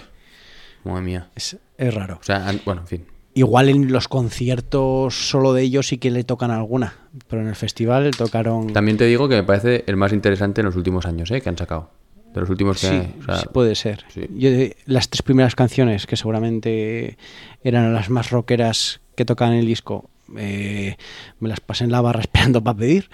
[0.84, 1.30] Madre mía.
[1.34, 2.18] es, es raro.
[2.20, 3.06] O sea, bueno, en fin.
[3.34, 6.96] Igual en los conciertos solo de ellos sí que le tocan alguna,
[7.28, 8.74] pero en el festival tocaron...
[8.74, 11.40] También te digo que me parece el más interesante en los últimos años, ¿eh?
[11.40, 11.90] Que han sacado.
[12.34, 12.88] De los últimos que...
[12.88, 14.04] Sí, o sea, sí puede ser.
[14.08, 14.26] sí.
[14.36, 17.16] Yo de- las tres primeras canciones, que seguramente
[17.62, 20.96] eran las más rockeras que tocaban el disco, eh,
[21.40, 23.08] me las pasé en la barra esperando para pedir.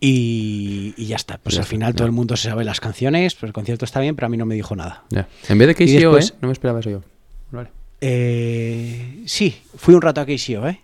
[0.00, 1.38] Y, y ya está.
[1.38, 1.96] Pues Ya al está, final ya.
[1.96, 4.36] todo el mundo se sabe las canciones, pues el concierto está bien, pero a mí
[4.36, 5.04] no me dijo nada.
[5.10, 5.28] ya.
[5.48, 6.24] En vez de KCO, ¿eh?
[6.40, 7.02] No me esperaba eso yo.
[7.52, 7.70] Vale.
[8.00, 10.80] Eh, sí, fui un rato a KCO, ¿eh?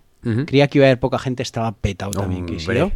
[0.46, 2.44] Creía que iba a haber poca gente, estaba petado también.
[2.44, 2.92] KCO.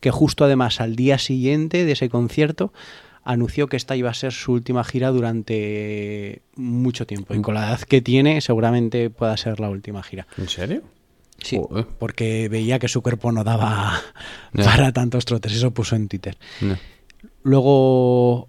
[0.00, 2.72] Que justo además al día siguiente de ese concierto
[3.24, 7.34] anunció que esta iba a ser su última gira durante mucho tiempo.
[7.34, 10.26] Y con la edad que tiene, seguramente pueda ser la última gira.
[10.36, 10.82] ¿En serio?
[11.42, 11.86] Sí, Joder.
[11.98, 14.00] porque veía que su cuerpo no daba
[14.52, 15.52] para tantos trotes.
[15.52, 16.36] Eso puso en Twitter.
[17.42, 18.48] Luego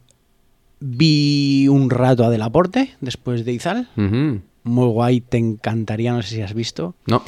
[0.80, 3.90] vi un rato a Del Aporte después de Izal.
[3.96, 6.96] Muy guay, te encantaría, no sé si has visto.
[7.06, 7.24] No.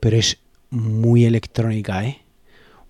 [0.00, 0.38] pero es
[0.70, 2.18] muy electrónica, ¿eh?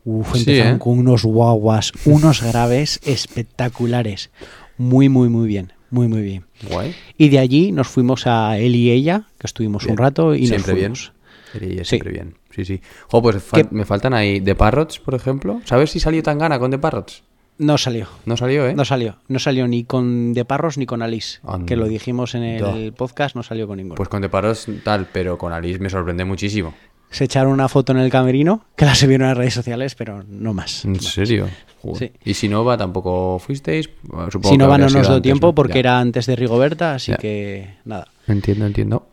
[0.05, 0.79] Uf, Sí, empezaron ¿eh?
[0.79, 4.31] con unos guaguas, unos graves espectaculares.
[4.79, 5.73] Muy, muy, muy bien.
[5.91, 6.45] Muy, muy bien.
[6.71, 6.95] Guay.
[7.19, 9.93] Y de allí nos fuimos a él y ella, que estuvimos Bien.
[9.93, 11.13] un rato y Siempre nos bien.
[11.53, 11.91] Sería Sí.
[11.91, 12.35] siempre bien.
[12.51, 12.81] Sí, sí.
[13.09, 13.37] Jo, pues
[13.71, 15.61] me faltan ahí The Parrots, por ejemplo.
[15.65, 17.23] ¿Sabes si salió tan gana con The Parrots?
[17.59, 18.09] No salió.
[18.25, 18.75] No salió, ¿eh?
[18.75, 19.17] No salió.
[19.29, 21.39] No salió ni con De Parros ni con Alice.
[21.67, 22.97] Que lo dijimos en el Da.
[22.97, 23.95] podcast, no salió con ninguno.
[23.97, 26.75] Pues con The Parrots tal, pero con Alice me sorprende muchísimo.
[27.11, 30.55] Se echaron una foto en el camerino, que la subieron a redes sociales, pero no
[30.55, 30.87] más.
[30.87, 31.47] ¿En serio?
[31.95, 32.11] Sí.
[32.25, 33.91] ¿Y si Nova tampoco fuisteis?
[34.31, 35.55] Supongo Si no que va, no nos dio tiempo ¿no?
[35.55, 35.81] porque Ya.
[35.81, 37.19] era antes de Rigoberta, así Ya.
[37.19, 38.09] que nada.
[38.27, 39.09] Entiendo, entiendo.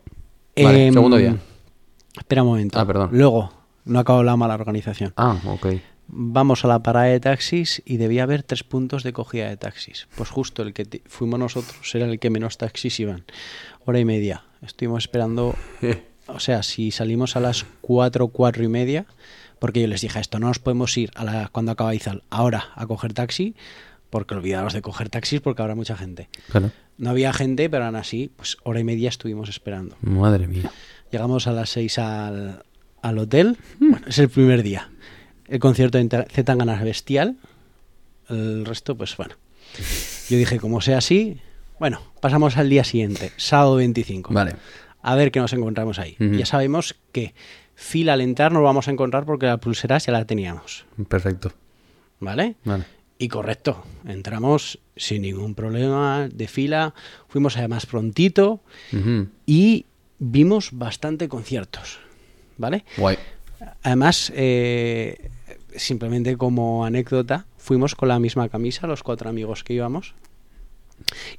[0.56, 1.36] Vale, Em, segundo día.
[2.20, 2.78] Espera un momento.
[2.78, 3.08] Ah, perdón.
[3.12, 3.50] Luego,
[3.86, 5.12] no acabo la mala organización.
[5.16, 5.66] Ah, ok.
[6.06, 10.06] Vamos a la parada de taxis y debía haber tres puntos de cogida de taxis.
[10.16, 13.24] Pues justo el que fuimos nosotros era el que menos taxis iban.
[13.86, 14.44] Hora y media.
[14.62, 15.54] Estuvimos esperando.
[16.26, 19.06] O sea, si salimos a las cuatro, cuatro y media,
[19.58, 22.66] porque yo les dije esto, no nos podemos ir a la, cuando acaba Izal ahora
[22.74, 23.56] a coger taxi,
[24.10, 26.28] porque olvidaros de coger taxis porque habrá mucha gente.
[26.50, 26.70] Claro.
[26.98, 29.96] No había gente, pero aún así, pues hora y media estuvimos esperando.
[30.02, 30.70] Madre mía.
[31.10, 32.64] Llegamos a las 6 al,
[33.02, 33.58] al hotel.
[33.78, 34.90] Bueno, es el primer día.
[35.48, 37.36] El concierto de Zetangana es bestial.
[38.28, 39.34] El resto, pues bueno.
[40.28, 41.40] Yo dije, como sea así,
[41.78, 44.32] bueno, pasamos al día siguiente, sábado 25.
[44.32, 44.54] Vale.
[45.02, 46.16] A ver qué nos encontramos ahí.
[46.18, 47.34] Ya sabemos que
[47.74, 50.84] fila al entrar no vamos a encontrar porque la pulsera ya la teníamos.
[51.08, 51.52] Perfecto.
[52.20, 52.56] ¿Vale?
[52.64, 52.84] Vale.
[53.18, 56.94] Y correcto, entramos sin ningún problema de fila.
[57.28, 58.62] Fuimos además prontito
[59.46, 59.86] y
[60.20, 61.98] vimos bastante conciertos.
[62.56, 62.84] ¿Vale?
[62.96, 63.16] Guay.
[63.82, 65.30] Además, eh,
[65.74, 70.14] simplemente como anécdota, fuimos con la misma camisa, los cuatro amigos que íbamos.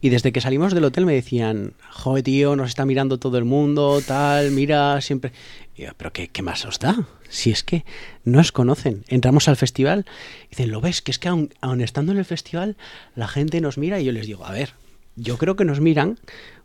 [0.01, 3.45] Y desde que salimos del hotel me decían, joder, tío, nos está mirando todo el
[3.45, 5.31] mundo, tal, mira, siempre.
[5.75, 7.07] Y yo, pero qué, ¿qué más os da?
[7.29, 7.85] Si es que
[8.23, 9.03] no os conocen.
[9.07, 10.05] Entramos al festival
[10.47, 11.03] y dicen, ¿lo ves?
[11.03, 12.75] Que es que aun, aun estando en el festival,
[13.15, 14.73] la gente nos mira y yo les digo, a ver,
[15.15, 16.19] yo creo que nos miran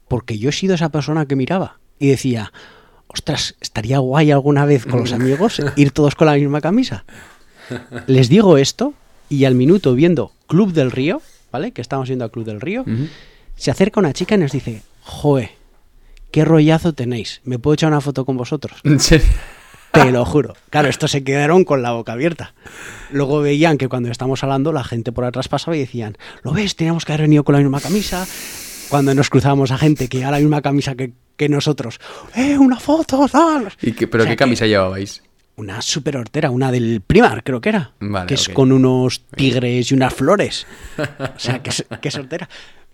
[0.09, 1.79] porque yo he sido esa persona que miraba.
[1.99, 2.53] Y decía,
[3.09, 7.05] ostras, estaría guay alguna vez con los amigos ir todos con la misma camisa.
[8.07, 8.95] Les digo esto
[9.29, 11.73] y al minuto viendo Club del Río, ¿vale?
[11.73, 12.85] Que estamos viendo a Club del Río,
[13.57, 15.51] se acerca una chica y nos dice, joe,
[16.31, 18.79] qué rollazo tenéis, ¿me puedo echar una foto con vosotros?
[18.85, 19.27] ¿En serio?
[19.93, 20.55] Te lo juro.
[20.71, 22.55] Claro, estos se quedaron con la boca abierta.
[23.11, 26.77] Luego veían que cuando estamos hablando, la gente por atrás pasaba y decían, ¿lo ves?
[26.77, 28.27] Teníamos que haber venido con la misma camisa.
[28.91, 32.01] Cuando nos cruzábamos a gente que llevaba la misma camisa que, que nosotros,
[32.35, 33.69] ¡eh, una foto, tal!
[33.83, 35.23] ¿Y qué, ¿Pero O sea qué que- camisa llevabais?
[35.57, 37.93] Una super hortera, una del Primar, creo que era.
[38.01, 40.67] Vale, que es con unos tigres y unas flores.
[40.99, 42.47] O sea, que es, que es hortera.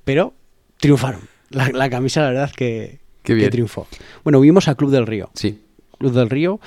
[0.04, 0.32] Pero
[0.78, 1.22] triunfaron.
[1.50, 3.46] La, la camisa, la verdad, que, Qué bien.
[3.48, 3.88] que triunfó.
[4.22, 5.30] Bueno, vimos a Club del Río.
[5.34, 5.60] Sí.
[5.98, 6.60] Club del Río,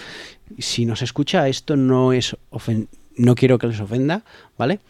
[0.59, 4.23] si nos escucha, esto no es ofen- no quiero que les ofenda,
[4.57, 4.81] ¿vale?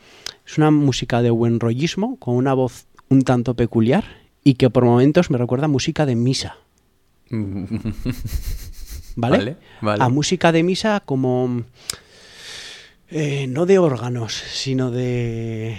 [0.45, 4.05] Es una música de buen rollismo, con una voz un tanto peculiar
[4.43, 6.57] y que por momentos me recuerda a música de misa,
[9.15, 9.37] ¿vale?
[9.37, 10.03] Vale, vale.
[10.03, 11.63] A música de misa como
[13.09, 15.77] eh, no de órganos, sino de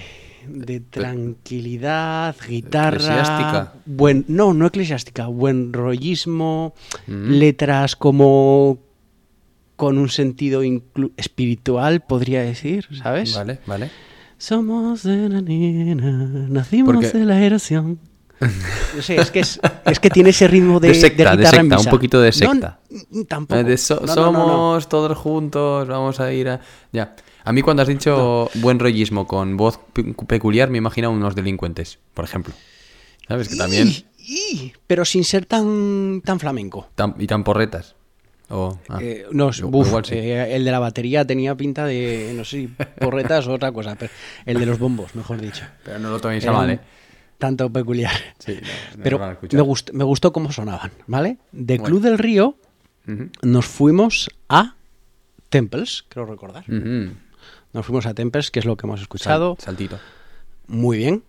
[0.48, 3.72] de tranquilidad, guitarra, Eclesiástica.
[3.84, 6.72] buen no, no eclesiástica, buen rollismo,
[7.08, 7.30] Mm.
[7.32, 8.78] letras como
[9.74, 13.34] con un sentido inclu- espiritual, podría decir, ¿sabes?
[13.34, 13.90] Vale, vale.
[14.38, 17.98] Somos de la nena, nacimos Porque- de la erosión.
[18.40, 21.72] No sé, es que, es, es que tiene ese ritmo de, De secta, de en
[21.74, 22.80] un poquito de secta.
[22.90, 23.62] n- tampoco.
[23.62, 26.60] De so- No, no, somos todos juntos, vamos a ir a...
[26.92, 27.16] Ya.
[27.44, 31.34] A mí cuando has dicho buen rollismo con voz pe- peculiar me imagino a unos
[31.34, 32.52] delincuentes, por ejemplo.
[33.28, 33.48] ¿Sabes?
[33.48, 33.88] Que también...
[34.18, 36.88] Y- pero sin ser tan, tan flamenco.
[36.94, 37.94] tan- y tan porretas.
[38.48, 40.14] O, ah, Eh, no, buf, igual sí.
[40.14, 42.68] eh, el de la batería tenía pinta de, no sé,
[43.00, 44.12] porretas o otra cosa, pero
[44.44, 45.64] el de los bombos, mejor dicho.
[45.84, 46.80] Pero no lo toméis a mal, ¿eh?
[47.38, 48.12] Tanto peculiar.
[48.38, 48.60] Sí, no,
[48.98, 51.38] no pero me, gust- me gustó cómo sonaban, ¿vale?
[51.52, 51.84] De Bueno.
[51.84, 52.56] Club del Río
[53.42, 54.74] nos fuimos a
[55.48, 56.64] Temples, creo recordar.
[56.68, 59.56] Nos fuimos a Temples, que es lo que hemos Sal- escuchado.
[59.60, 59.98] saltito.
[60.66, 61.22] Muy bien,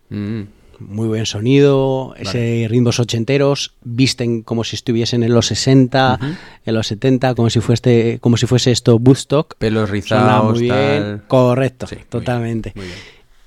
[0.80, 6.20] muy buen sonido, ese ritmos ochenteros, visten como si estuviesen en los 60,
[6.66, 9.56] en los 70, como si fuese, como si fuese esto Woodstock.
[9.58, 11.24] Pelos rizados, muy bien, tal.
[11.28, 12.72] correcto, Sí, muy bien, totalmente.
[12.76, 12.98] muy bien.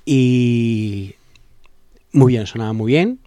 [0.05, 1.15] Y
[2.13, 3.19] muy bien, sonaba muy bien.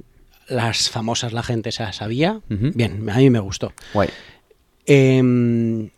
[0.48, 2.40] Las famosas la gente se las sabía.
[2.48, 3.72] Bien, a mí me gustó.
[3.94, 4.10] Guay.
[4.86, 5.90] Em,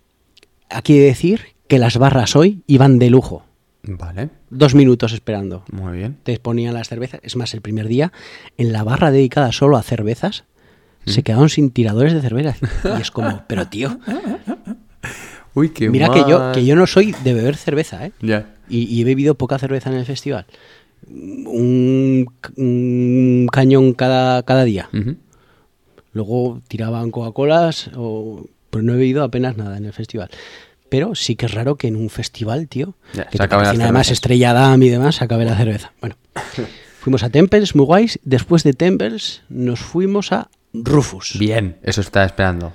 [0.70, 3.44] aquí he de decir que las barras hoy iban de lujo.
[3.82, 5.64] Vale, Dos minutos esperando.
[5.70, 6.16] muy bien.
[6.22, 7.20] Te ponían las cervezas.
[7.22, 8.12] Es más, el primer día,
[8.58, 10.44] en la barra dedicada solo a cervezas,
[11.04, 12.56] se quedaron sin tiradores de cerveza.
[12.98, 13.98] Y es como, pero tío,
[15.54, 18.12] Uy, qué mira que yo, que yo no soy de beber cerveza, ¿eh?
[18.20, 18.54] Ya.
[18.68, 20.46] Y, y he bebido poca cerveza en el festival.
[21.08, 24.88] Un, un cañón cada, cada día.
[26.12, 30.30] Luego tiraban Coca-Colas, o, pues no he bebido apenas nada en el festival.
[30.88, 34.10] Pero sí que es raro que en un festival, tío, Ya, que te además cervezas.
[34.12, 35.92] Estrella Damm y demás, se acabe la cerveza.
[36.00, 36.16] Bueno,
[37.00, 38.18] fuimos a Temples, muy guays.
[38.24, 41.36] Después de Temples nos fuimos a Rufus.
[41.38, 42.72] Bien, eso está esperando.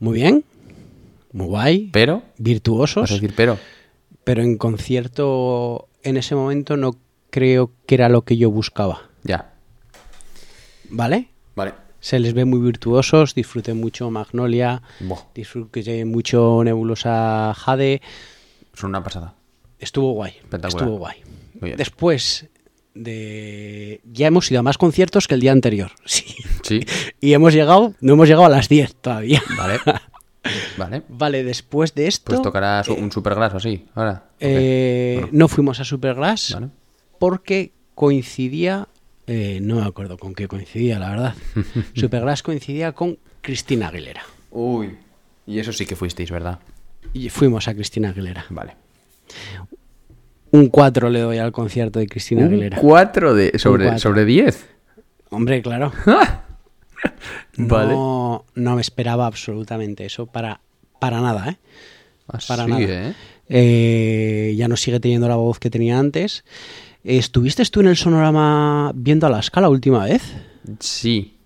[0.00, 0.44] Muy bien,
[1.32, 3.02] muy guay, Pero, virtuosos.
[3.02, 3.58] vas a decir pero.
[4.24, 6.96] pero en concierto en ese momento no
[7.32, 9.52] creo que era lo que yo buscaba, Ya.
[10.90, 11.28] ¿vale?
[11.56, 11.74] Vale.
[12.00, 18.00] Se les ve muy virtuosos, disfruté mucho Magnolia, Buah, disfruté mucho Nebulosa Jade,
[18.74, 19.34] son una pasada.
[19.78, 20.32] estuvo guay,
[20.64, 21.16] estuvo guay.
[21.60, 21.76] Muy bien.
[21.76, 22.48] Después
[22.94, 26.24] de ya hemos ido a más conciertos que el día anterior, sí.
[26.62, 26.80] Sí.
[27.20, 29.42] Y hemos llegado, no hemos llegado a las 10 todavía.
[29.56, 29.78] Vale.
[30.76, 31.02] Vale.
[31.08, 34.24] Vale, después de esto Pues tocará su- un superglass o así, ahora.
[34.40, 36.68] eh, Bueno, no fuimos a Superglass Vale.
[37.22, 38.88] Porque coincidía,
[39.28, 41.34] eh, no me acuerdo con qué coincidía, la verdad.
[41.94, 44.24] Superglass coincidía con Cristina Aguilera.
[44.50, 44.96] Uy.
[45.46, 46.58] Y eso sí que fuisteis, ¿verdad?
[47.12, 48.44] Y fuimos a Cristina Aguilera.
[48.50, 48.74] Vale.
[50.50, 52.78] Un 4 le doy al concierto de Cristina Un Aguilera.
[52.80, 54.00] 4 de sobre, cuatro.
[54.00, 54.66] sobre 10.
[55.30, 55.92] Hombre, claro.
[57.56, 57.92] Vale.
[57.94, 60.60] No, no me esperaba absolutamente eso para,
[60.98, 61.56] para nada, ¿eh?
[62.26, 62.82] Así, Para nada.
[62.82, 63.14] ¿eh?
[63.48, 66.44] Eh, ya no sigue teniendo la voz que tenía antes.
[67.04, 70.22] ¿Estuviste tú en el sonorama viendo a la última vez?
[70.78, 71.36] Sí.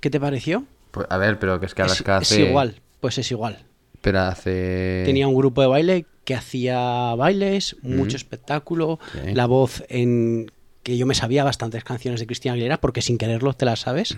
[0.00, 0.64] ¿Qué te pareció?
[0.90, 2.48] Pues, a ver, pero que es que Es, Alaska es hace...
[2.48, 3.58] igual, pues es igual.
[4.00, 5.02] Pero hace...
[5.04, 9.34] Tenía un grupo de baile que hacía bailes, mucho espectáculo, Sí.
[9.34, 10.50] la voz en
[10.82, 14.16] que yo me sabía bastantes canciones de Cristina Aguilera porque sin quererlo te las sabes.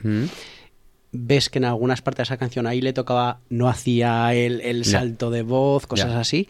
[1.13, 5.31] Ves que en algunas partes de esa canción ahí le tocaba, no hacía el, salto
[5.31, 6.49] de voz, cosas así.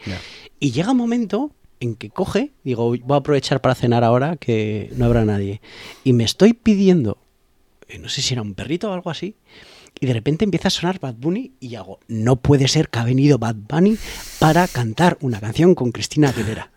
[0.59, 4.91] Y llega un momento en que coge, digo, voy a aprovechar para cenar ahora que
[4.97, 5.61] no habrá nadie.
[6.05, 7.19] Y me estoy pidiendo,
[7.89, 9.37] eh, no sé si era un perrito o algo así,
[9.99, 13.05] y de repente empieza a sonar Bad Bunny y hago, no puede ser que ha
[13.05, 13.97] venido Bad Bunny
[14.39, 16.71] para cantar una canción con Cristina Aguilera.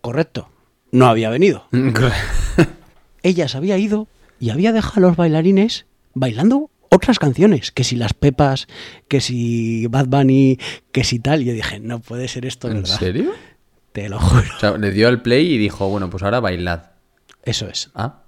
[0.00, 0.48] Correcto,
[0.92, 1.66] no había venido.
[3.22, 7.96] Ella se había ido y había dejado a los bailarines bailando otras canciones, que si
[7.96, 8.68] las Pepas,
[9.08, 10.58] que si Bad Bunny,
[10.92, 11.42] que si tal.
[11.42, 12.98] Y yo dije, no puede ser esto, ¿En ¿verdad?
[12.98, 13.32] serio?
[13.96, 14.42] Te lo juro.
[14.54, 16.90] O sea, le dio al play y dijo, bueno, pues ahora bailad.
[17.42, 17.88] Eso es.
[17.94, 18.24] Ah,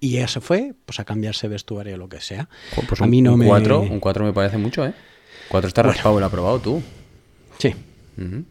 [0.00, 2.46] Y ella se fue pues a cambiarse vestuario o lo que sea.
[2.86, 3.46] pues a un, mí no un me...
[3.46, 4.92] 4, un 4 me parece mucho, ¿eh?
[5.48, 6.82] 4 está raspado, lo ha probado tú.
[7.56, 7.74] Sí,
[8.18, 8.44] Ujú.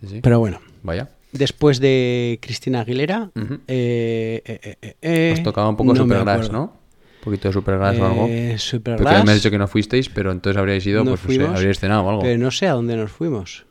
[0.00, 0.20] Sí, sí.
[0.22, 0.60] pero bueno.
[0.84, 1.08] Vaya.
[1.32, 3.32] Después de Cristina Aguilera,
[3.66, 6.52] eh, eh, eh, Os tocaba un poco no Supergrass.
[6.52, 6.62] ¿no?
[6.62, 8.26] Un poquito de Supergrass o algo.
[8.28, 11.16] Eh, Porque Supergrass, me has dicho que no fuisteis, pero entonces habríais ido, pues no
[11.16, 12.22] sé, fuimos, habríais cenado o algo.
[12.22, 13.66] Pero no sé a dónde nos fuimos.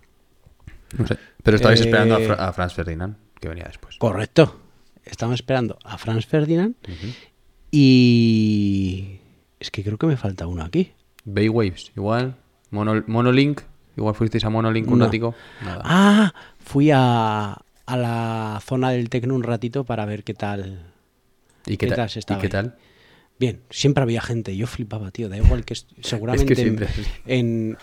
[0.97, 1.17] No sé.
[1.43, 3.97] Pero estabais Eh, esperando a, Fra- a Franz Ferdinand, que venía después.
[3.97, 4.59] Correcto.
[5.05, 6.75] Estamos esperando a Franz Ferdinand
[7.89, 9.19] y...
[9.59, 10.91] Es que creo que me falta uno aquí.
[11.25, 12.35] Bay Waves, igual.
[12.71, 13.61] Mono- Monolink,
[13.97, 15.05] igual fuisteis a Monolink un No.
[15.05, 15.35] ratico.
[15.63, 15.81] Nada.
[15.83, 17.53] Ah, fui a,
[17.85, 20.91] a la zona del Tecno un ratito para ver qué tal.
[21.65, 22.09] ¿Y qué, ¿qué tal?
[22.09, 22.75] se ¿Y estaba qué tal?
[23.37, 24.55] Bien, siempre había gente.
[24.55, 25.27] Yo flipaba, tío.
[25.29, 27.01] Da igual que seguramente es así.
[27.25, 27.77] en, en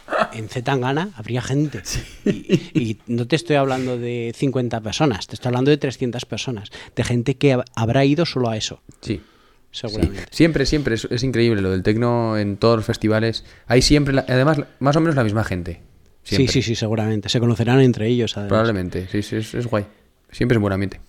[0.48, 1.82] Zetangana habría gente.
[2.24, 2.30] Y,
[2.78, 6.70] y no te estoy hablando de 50 personas, te estoy hablando de 300 personas.
[6.94, 9.16] De gente que hab- habrá ido solo a eso, Sí.
[9.16, 9.22] sí.
[9.70, 10.24] seguramente.
[10.30, 10.94] Siempre, siempre.
[10.94, 13.44] Es, es increíble lo del tecno en todos los festivales.
[13.66, 15.82] Hay siempre, la- además, más o menos la misma gente.
[16.22, 16.52] Sí, Siempre.
[16.54, 17.28] sí, sí, seguramente.
[17.28, 18.36] Se conocerán entre ellos.
[18.36, 18.48] además.
[18.48, 19.06] Probablemente.
[19.12, 19.84] Sí, sí, es, es guay.
[20.32, 21.00] Siempre es buen ambiente.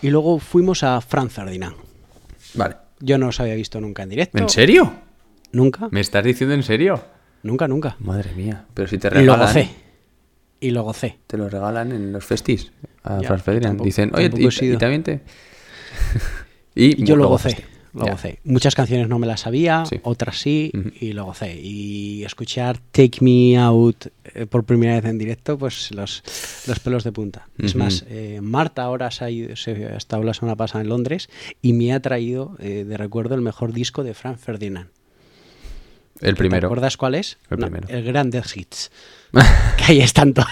[0.00, 1.76] Y luego fuimos a Franz Ferdinand.
[2.54, 2.76] Vale.
[3.00, 4.38] Yo no os había visto nunca en directo.
[4.38, 4.94] ¿En serio?
[5.52, 5.88] Nunca.
[5.90, 7.04] ¿Me estás diciendo en serio?
[7.44, 7.96] Nunca, nunca.
[8.00, 8.64] Madre mía.
[8.74, 9.46] Pero si te Y lo regalan.
[9.46, 9.68] gocé.
[10.60, 11.18] Y lo gocé.
[11.28, 12.72] Te lo regalan en los festis
[13.04, 13.70] a Ya, Franz Ferdinand.
[13.72, 14.30] tampoco- Dicen, oye,
[14.72, 15.20] y, también te.
[16.74, 17.64] y Yo lo gocé.
[17.92, 18.12] Lo Ya.
[18.12, 18.40] gocé.
[18.42, 20.00] Muchas canciones no me las sabía, Sí.
[20.02, 21.60] otras sí, y lo gocé.
[21.60, 26.24] Y escuchar Take Me Out eh, por primera vez en directo, pues los,
[26.66, 27.46] los pelos de punta.
[27.56, 30.88] Es más, eh, Marta ahora se ha, ido- se ha estado la semana pasada en
[30.88, 31.28] Londres
[31.62, 34.88] y me ha traído eh, de recuerdo el mejor disco de Frank Ferdinand.
[36.20, 36.68] El ¿Te primero.
[36.68, 37.38] acuerdas cuál es?
[37.50, 37.88] El No, primero.
[37.88, 38.90] el Grandes Hits.
[39.76, 40.48] que ahí están todos.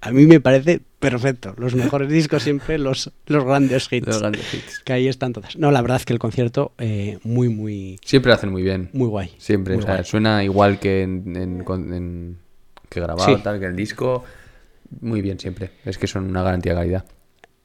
[0.00, 1.54] A mí me parece perfecto.
[1.58, 4.06] Los mejores discos siempre los, los grandes hits.
[4.06, 4.78] Los grandes hits.
[4.84, 5.56] Que ahí están todas.
[5.56, 8.88] No, la verdad es que el concierto eh, muy, muy, Siempre lo hacen muy bien.
[8.92, 9.32] muy guay.
[9.38, 9.74] Siempre.
[9.74, 10.04] Muy o sea, guay.
[10.04, 12.38] suena igual que en, en- con- en-
[12.88, 13.42] que grabado, Sí.
[13.42, 14.22] tal, que el disco.
[15.00, 15.72] Muy bien siempre.
[15.84, 17.04] Es que son una garantía de calidad.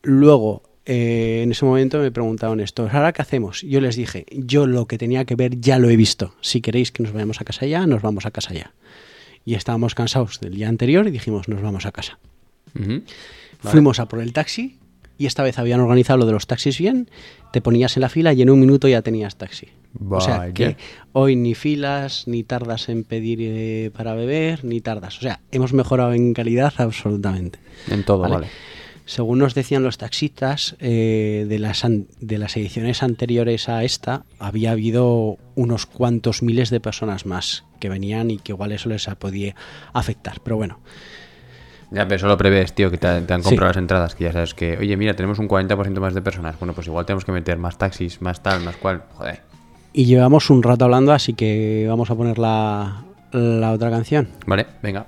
[0.01, 3.61] Luego, eh, en ese momento me preguntaron esto, ¿ahora qué hacemos?
[3.61, 6.33] Yo les dije, yo lo que tenía que ver ya lo he visto.
[6.41, 8.73] Si queréis que nos vayamos a casa ya, nos vamos a casa ya.
[9.45, 12.19] Y estábamos cansados del día anterior y dijimos, nos vamos a casa.
[12.73, 13.03] Vale.
[13.59, 14.77] Fuimos a por el taxi
[15.17, 17.09] y esta vez habían organizado lo de los taxis bien.
[17.51, 19.67] Te ponías en la fila y en un minuto ya tenías taxi.
[20.09, 20.77] O sea que
[21.11, 25.17] hoy ni filas, ni tardas en pedir eh, para beber, ni tardas.
[25.17, 27.59] O sea, hemos mejorado en calidad absolutamente.
[27.89, 28.33] En todo, Vale.
[28.33, 28.47] vale.
[29.11, 34.23] Según nos decían los taxistas, eh, de, las an- de las ediciones anteriores a esta,
[34.39, 39.05] había habido unos cuantos miles de personas más que venían y que igual eso les
[39.19, 39.53] podía
[39.91, 40.39] afectar.
[40.41, 40.79] Pero bueno,
[41.91, 43.49] Ya, pero eso lo prevés, tío, que te, te han Sí.
[43.49, 46.57] comprado las entradas, que ya sabes que, oye, mira, tenemos un 40% más de personas.
[46.57, 49.03] Bueno, pues igual tenemos que meter más taxis, más tal, más cual.
[49.15, 49.41] Joder.
[49.91, 54.67] Y llevamos un rato hablando, así que vamos a poner la, la otra canción, Vale,
[54.81, 55.05] venga.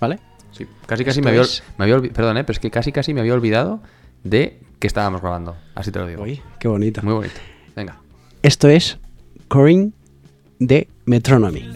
[0.00, 0.18] ¿vale?
[0.56, 2.92] Sí, casi casi Esto me había, es- me había perdón, eh, pero es que casi
[2.92, 3.80] casi me había olvidado
[4.22, 5.56] de que estábamos grabando.
[5.74, 6.22] Así te lo digo.
[6.22, 7.00] Uy, qué bonito.
[7.02, 7.34] Muy bonito.
[7.74, 7.98] Venga.
[8.42, 8.98] Esto es
[9.48, 9.92] Corinne
[10.58, 11.68] de Metronomy.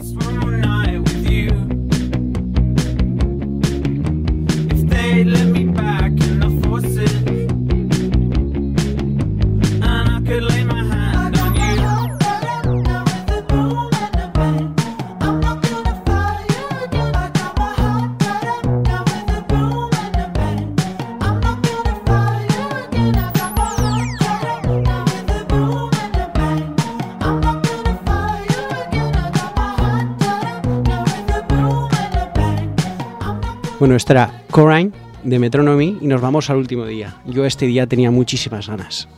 [33.78, 34.92] Bueno, esta era Corinne
[35.24, 37.16] de Metronomy y nos vamos al último día.
[37.26, 39.08] Yo este día tenía muchísimas ganas.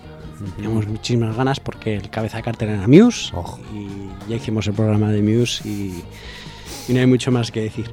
[0.56, 3.60] Teníamos muchísimas ganas porque el cabeza de cartel era Muse Ojo.
[3.74, 6.02] y ya hicimos el programa de Muse y,
[6.88, 7.86] y no hay mucho más que decir.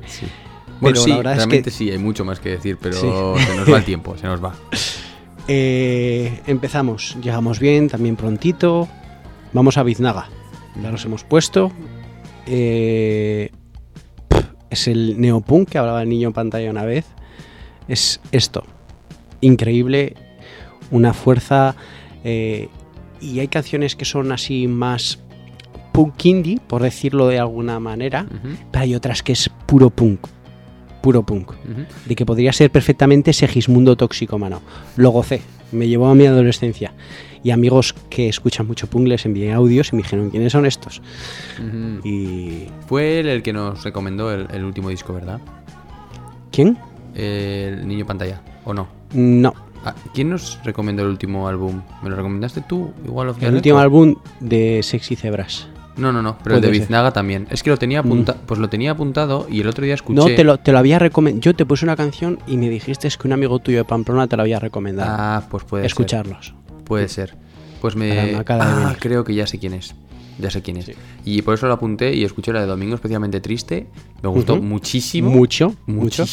[0.80, 3.08] Bueno, Pero sí, la verdad es que sí, hay mucho más que decir, pero Sí.
[3.46, 4.54] se nos va el tiempo, se nos va.
[5.50, 8.90] Eh, empezamos, llegamos bien, también prontito.
[9.54, 10.28] Vamos a Biznaga.
[10.84, 11.72] Ya los hemos puesto.
[12.46, 13.50] Eh,
[14.70, 17.06] es el neopunk que hablaba el niño en pantalla una vez.
[17.88, 18.64] Es esto.
[19.42, 20.16] Increíble.
[20.92, 21.76] Una fuerza.
[22.24, 22.70] eh,
[23.20, 25.20] y hay canciones que son así más
[25.92, 28.28] punk indie, por decirlo de alguna manera.
[28.72, 30.28] Pero hay otras que es puro punk.
[31.02, 31.54] Puro punk
[32.06, 34.62] de que podría ser perfectamente Segismundo tóxico, mano.
[34.98, 36.94] Lo gocé, me llevó a mi adolescencia.
[37.44, 41.02] Y amigos que escuchan mucho punk les envié audios y me dijeron, ¿quiénes son estos?
[42.04, 42.68] Y...
[42.88, 45.40] Fue él el que nos recomendó el, el último disco, ¿verdad?
[46.52, 46.78] ¿Quién?
[47.16, 48.88] El niño pantalla, ¿o no?
[49.14, 49.54] No.
[49.86, 51.82] Ah, ¿Quién nos recomendó el último álbum?
[52.04, 52.92] ¿Me lo recomendaste tú?
[53.06, 55.70] Igual of El último álbum de Sexy Zebras.
[55.98, 56.80] No, no, no, pero el de ser.
[56.80, 57.48] Biznaga también.
[57.50, 60.16] Es que lo tenía apuntado, pues lo tenía apuntado y el otro día escuché.
[60.16, 61.42] No, te lo, te lo había recomendado.
[61.42, 64.36] Yo te puse una canción y me dijiste que un amigo tuyo de Pamplona te
[64.36, 65.10] lo había recomendado.
[65.12, 65.88] Ah, pues puede ser.
[65.88, 66.54] Escucharlos.
[66.84, 67.36] Puede ser.
[67.82, 68.36] Pues me.
[68.48, 69.96] Ah, creo que ya sé quién es.
[70.40, 70.92] Ya sé quién es.
[71.26, 73.88] Y por eso lo apunté y escuché la de Domingo especialmente triste.
[74.22, 75.32] Me gustó muchísimo.
[75.32, 76.26] Mucho, mucho.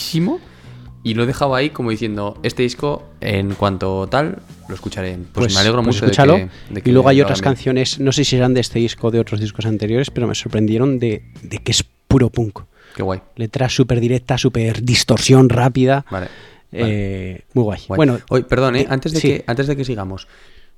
[1.05, 4.39] Y lo he dejado ahí como diciendo, este disco, en cuanto tal,
[4.69, 5.19] lo escucharé.
[5.33, 6.33] Pues, me alegro pues mucho escúchalo.
[6.33, 7.51] de que, de que y luego hay otras bien.
[7.53, 10.35] canciones, no sé si eran de este disco o de otros discos anteriores, pero me
[10.35, 12.61] sorprendieron de, de que es puro punk.
[12.97, 13.21] Qué guay.
[13.37, 16.07] Letra súper directa, súper distorsión rápida.
[16.11, 16.29] Vale.
[16.73, 17.81] Eh, muy guay.
[17.87, 17.97] Guay.
[17.97, 18.81] Bueno, Oye, perdón, ¿eh?
[18.81, 19.29] eh, antes, de sí.
[19.29, 20.27] que, antes de que sigamos,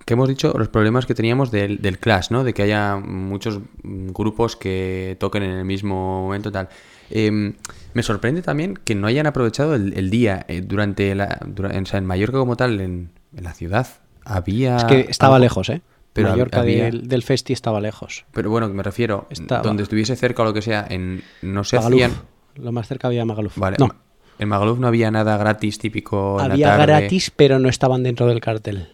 [0.04, 2.42] que hemos dicho los problemas que teníamos del, del Clash, ¿no?
[2.44, 6.68] De que haya muchos mm, grupos que toquen en el mismo momento tal.
[7.10, 7.54] Em,
[7.94, 11.38] me sorprende también que no hayan aprovechado el, el día eh, durante la...
[11.70, 13.86] en, o sea, en Mallorca como tal, en, en la ciudad,
[14.24, 14.76] había...
[14.76, 15.82] es que estaba algo- lejos, ¿eh?
[16.12, 18.24] Pero Mallorca había- del, del Festi estaba lejos.
[18.32, 19.62] Pero bueno, me refiero, Estaba.
[19.62, 22.02] donde estuviese cerca o lo que sea, en no se Magaluf.
[22.02, 22.12] hacían...
[22.56, 23.58] Lo más cerca había Magaluf.
[23.58, 23.94] Vale, no,
[24.38, 26.86] en Magaluf no había nada gratis típico en la había tarde.
[26.86, 28.88] gratis, pero no estaban dentro del cartel.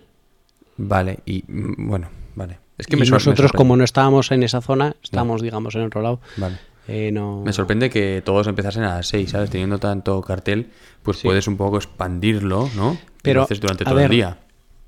[0.77, 2.59] Vale, y mm, bueno, vale.
[2.79, 5.75] Es que y me sor- me nosotros, como no estábamos en esa zona, estábamos, digamos,
[5.77, 6.21] en otro lado.
[6.37, 6.59] Vale.
[6.89, 7.43] Eh, no...
[7.45, 9.51] Me sorprende que todos empezasen a las 6, ¿sabes?
[9.51, 10.69] Teniendo tanto cartel,
[11.03, 11.29] pues Sí.
[11.29, 12.99] puedes un poco expandirlo, ¿no?
[13.23, 14.39] Pero, lo haces durante todo ver, el día.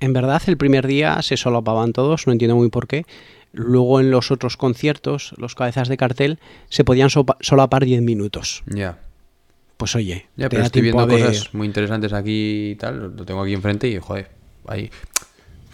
[0.01, 3.07] En verdad, el primer día se solapaban todos, no entiendo muy por qué.
[3.53, 8.65] Luego en los otros conciertos, los cabezas de cartel, se podían solapar 10 minutos.
[8.67, 8.99] Ya.
[9.77, 13.15] Pues oye, Ya, te pero da estoy viendo cosas muy interesantes aquí y tal.
[13.17, 14.31] Lo tengo aquí enfrente y, joder,
[14.67, 14.91] ahí.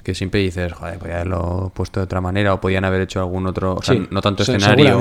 [0.02, 3.46] Que siempre dices, joder, podía haberlo puesto de otra manera o podían haber hecho algún
[3.46, 3.74] otro.
[3.74, 4.98] O sea, Sí, no tanto escenario.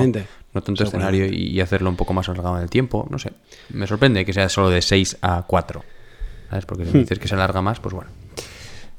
[0.54, 3.08] No tanto escenario y, hacerlo un poco más alargado en el tiempo.
[3.10, 3.32] No sé.
[3.70, 5.84] Me sorprende que sea solo de 6 a 4.
[6.50, 6.66] ¿Sabes?
[6.66, 6.88] Porque Hmm.
[6.88, 8.10] si me dices que se alarga más, pues bueno.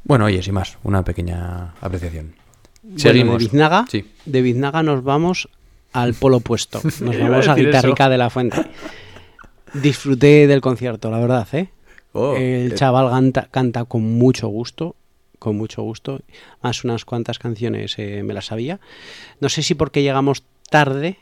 [0.04, 2.34] Bueno, oye, sin más, una pequeña apreciación.
[2.82, 3.34] Bueno, Seguimos.
[3.38, 4.10] de Biznaga, Sí.
[4.24, 5.48] de Biznaga nos vamos
[5.92, 6.80] al polo opuesto.
[7.00, 8.64] Nos vamos a Guitarrica de la Fuente.
[9.74, 11.68] Disfruté del concierto, la verdad, ¿eh?
[12.12, 12.74] Oh, El eh.
[12.74, 14.96] chaval canta, canta con mucho gusto,
[15.40, 16.20] con mucho gusto.
[16.62, 18.78] Más unas cuantas canciones eh, me las sabía.
[19.40, 21.16] No sé si porque llegamos tarde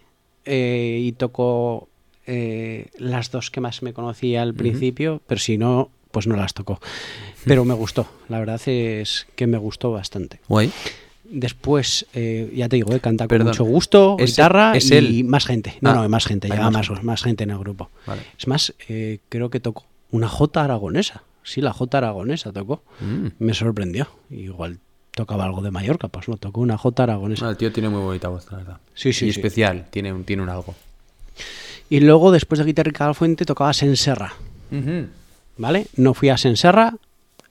[0.45, 1.89] eh, y tocó
[2.27, 6.53] eh, las dos que más me conocía al principio, pero si no, pues no las
[6.53, 6.79] tocó.
[7.47, 10.41] Pero me gustó, la verdad es que me gustó bastante.
[10.49, 10.71] Guay.
[11.31, 13.49] Después, eh, ya te digo, eh, canta con Perdón.
[13.49, 15.25] mucho gusto, ¿Es- guitarra es y él?
[15.25, 15.75] más gente.
[15.83, 17.91] No, Ah, no, más gente, lleva más más, gente en el grupo.
[18.07, 18.23] Vale.
[18.39, 21.23] Es más, eh, creo que tocó una J aragonesa.
[21.49, 22.83] Sí, la J aragonesa tocó.
[23.01, 23.27] Mm.
[23.39, 24.09] Me sorprendió.
[24.31, 24.79] Igual
[25.13, 27.45] tocaba algo de Mallorca, pues no, tocó una J aragonesa.
[27.45, 28.77] No, el tío tiene muy bonita voz, la verdad.
[28.95, 29.41] Sí, sí, Y sí.
[29.41, 30.75] especial, tiene, un- tiene un algo.
[31.91, 34.35] Y luego, después de Guitarrica de la Fuente, tocaba Senserra.
[35.57, 35.87] ¿Vale?
[35.97, 36.95] No fui a Senserra,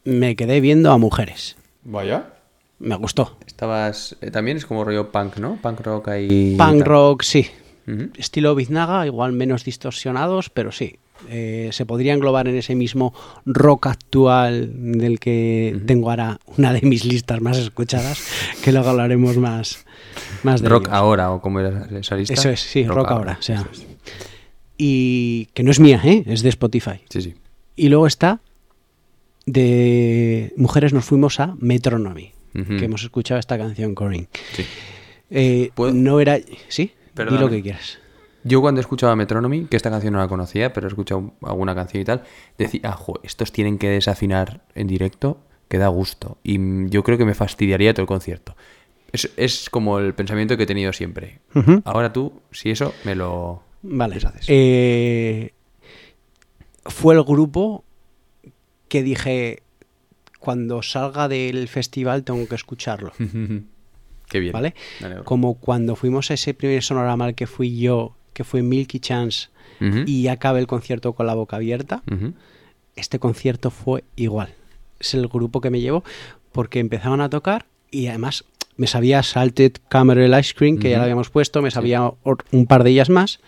[0.04, 1.56] me quedé viendo a mujeres.
[1.84, 2.34] Vaya.
[2.80, 3.38] Me gustó.
[3.48, 4.16] Estabas.
[4.22, 5.58] eh, también es como rollo punk, ¿no?
[5.62, 6.56] Punk rock ahí.
[6.58, 7.48] Punk rock, sí.
[8.18, 10.98] Estilo Biznaga, igual menos distorsionados, pero sí.
[11.30, 13.14] Eh, se podría englobar en ese mismo
[13.46, 18.24] rock actual del que tengo ahora una de mis listas más escuchadas,
[18.64, 19.86] que luego hablaremos más,
[20.44, 20.94] más de Rock ellos.
[20.94, 22.34] ahora, o como era esa lista.
[22.34, 23.38] Eso es, sí, rock, ahora.
[23.40, 23.66] o sea.
[23.72, 23.86] es.
[24.78, 26.24] Y que no es mía, ¿eh?
[26.28, 27.02] es de Spotify.
[27.10, 27.34] Sí, sí.
[27.76, 28.40] Y luego está
[29.48, 34.28] de Mujeres nos fuimos a Metronomy, que hemos escuchado esta canción, Corinne.
[34.54, 34.66] Sí.
[35.30, 36.40] Eh, no era...
[36.68, 36.84] ¿Sí?
[36.84, 37.46] Di Perdóname.
[37.46, 38.00] lo que quieras.
[38.48, 42.02] Yo cuando escuchaba Metronomy, que esta canción no la conocía, pero he escuchado alguna canción
[42.02, 42.24] y tal,
[42.58, 46.38] decía, ah, jo, estos tienen que desafinar en directo, que da gusto.
[46.44, 48.56] Y yo creo que me fastidiaría todo el concierto.
[49.12, 51.40] Es, es como el pensamiento que he tenido siempre.
[51.86, 54.16] Ahora tú, si eso, me lo Vale.
[54.16, 54.46] deshaces.
[54.48, 55.54] Eh,
[56.86, 57.84] fue el grupo
[58.90, 59.64] que dije,
[60.40, 63.12] cuando salga del festival tengo que escucharlo.
[64.30, 64.52] Qué bien.
[64.52, 64.74] ¿Vale?
[65.24, 69.48] Como cuando fuimos a ese primer sonorama al que fui yo, que fue Milky Chance,
[70.06, 72.04] y acabé el concierto con la boca abierta,
[72.96, 74.50] este concierto fue igual.
[75.00, 76.04] Es el grupo que me llevo
[76.52, 78.44] porque empezaban a tocar y además
[78.76, 82.68] me sabía Salted Caramel Ice Cream, que ya la habíamos puesto, me sabía or- un
[82.68, 83.40] par de ellas más.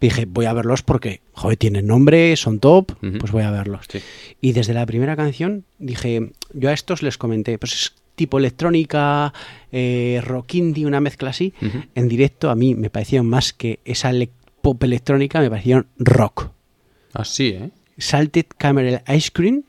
[0.00, 3.86] Dije, voy a verlos porque, joder, tienen nombre, son top, pues voy a verlos.
[3.88, 3.98] Sí.
[4.40, 9.32] Y desde la primera canción dije, yo a estos les comenté, pues es tipo electrónica,
[9.72, 11.52] eh, rock indie, una mezcla así.
[11.94, 14.30] En directo a mí me parecieron más que esa ele-
[14.62, 16.50] pop electrónica, me parecieron rock.
[17.12, 17.70] Así, ¿eh?
[17.98, 19.62] Salted Caramel Ice Cream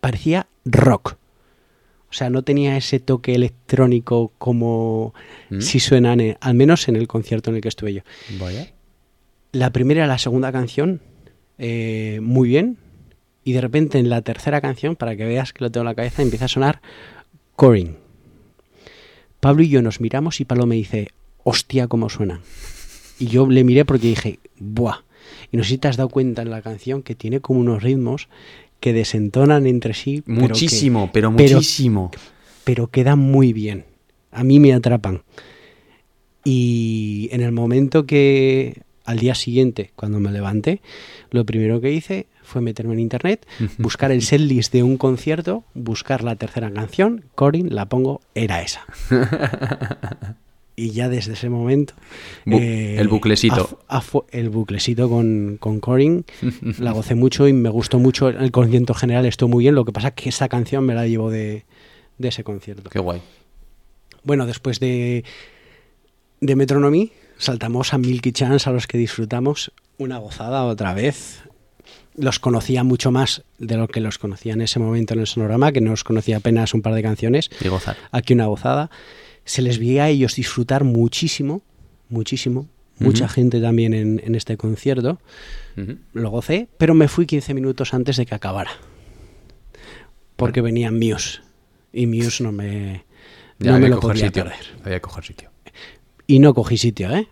[0.00, 1.16] parecía rock.
[2.10, 5.12] O sea, no tenía ese toque electrónico como
[5.50, 5.60] ¿Mm?
[5.60, 8.00] si suenan, al menos en el concierto en el que estuve yo.
[8.40, 8.72] Vaya.
[9.52, 11.00] La primera y la segunda canción,
[11.58, 12.78] eh, muy bien.
[13.44, 15.94] Y de repente en la tercera canción, para que veas que lo tengo en la
[15.94, 16.80] cabeza, empieza a sonar
[17.58, 17.96] Corin.
[19.40, 21.08] Pablo y yo nos miramos y Pablo me dice,
[21.42, 22.40] hostia, cómo suena.
[23.18, 24.98] Y yo le miré porque dije, buah.
[25.50, 27.82] Y no sé si te has dado cuenta en la canción que tiene como unos
[27.82, 28.28] ritmos
[28.78, 30.22] que desentonan entre sí.
[30.24, 32.12] pero que- Muchísimo, pero, muchísimo.
[32.62, 33.86] pero quedan muy bien.
[34.30, 35.22] A mí me atrapan.
[36.44, 40.80] Y en el momento que al día siguiente, cuando me levanté,
[41.32, 43.46] lo primero que hice fue meterme en internet,
[43.78, 48.84] buscar el setlist de un concierto, buscar la tercera canción, Corin, la pongo, era esa.
[50.76, 51.94] y ya desde ese momento...
[52.46, 53.80] eh, el buclecito.
[53.88, 56.24] a fu- el buclecito con, con Corin,
[56.78, 58.28] la gocé mucho y me gustó mucho.
[58.28, 60.94] El concierto en general estuvo muy bien, lo que pasa es que esa canción me
[60.94, 61.64] la llevo de,
[62.18, 62.90] de ese concierto.
[62.90, 63.20] Qué guay.
[64.22, 65.24] Bueno, después de,
[66.40, 71.42] de Metronomy, saltamos a Milky Chance, a los que disfrutamos una gozada otra vez.
[72.18, 75.72] Los conocía mucho más de lo que los conocía en ese momento en el sonorama,
[75.72, 77.48] que no los conocía apenas un par de canciones.
[77.64, 77.96] Y gozar.
[78.10, 78.90] Aquí una gozada.
[79.44, 81.62] Se les veía a ellos disfrutar muchísimo,
[82.08, 82.68] muchísimo.
[82.98, 85.20] Mucha gente también en, en este concierto.
[86.12, 88.72] Lo gocé, pero me fui 15 minutos antes de que acabara.
[90.36, 91.38] Porque venían Muse.
[91.92, 93.04] Y Muse no me,
[93.60, 94.44] Ya no me lo podía sitio.
[94.44, 94.60] perder.
[94.84, 95.50] Había que coger sitio.
[96.26, 97.28] Y no cogí sitio, ¿eh?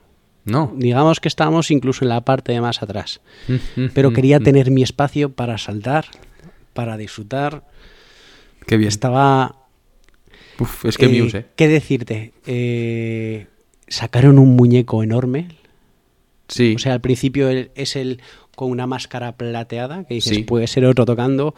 [0.46, 0.72] No.
[0.76, 3.20] Digamos que estábamos incluso en la parte de más atrás.
[3.48, 6.06] Mm, Pero quería tener mi espacio para saltar,
[6.72, 7.64] para disfrutar.
[8.66, 8.88] Qué bien.
[8.88, 9.56] Estaba...
[10.58, 11.46] Uf, es que eh, Muse, ¿eh?
[11.56, 12.32] ¿Qué decirte?
[12.46, 13.46] Eh,
[13.88, 15.48] sacaron un muñeco enorme.
[16.48, 16.74] Sí.
[16.76, 18.20] O sea, al principio es el
[18.54, 20.42] con una máscara plateada, que dices, Sí.
[20.44, 21.54] puede ser otro tocando.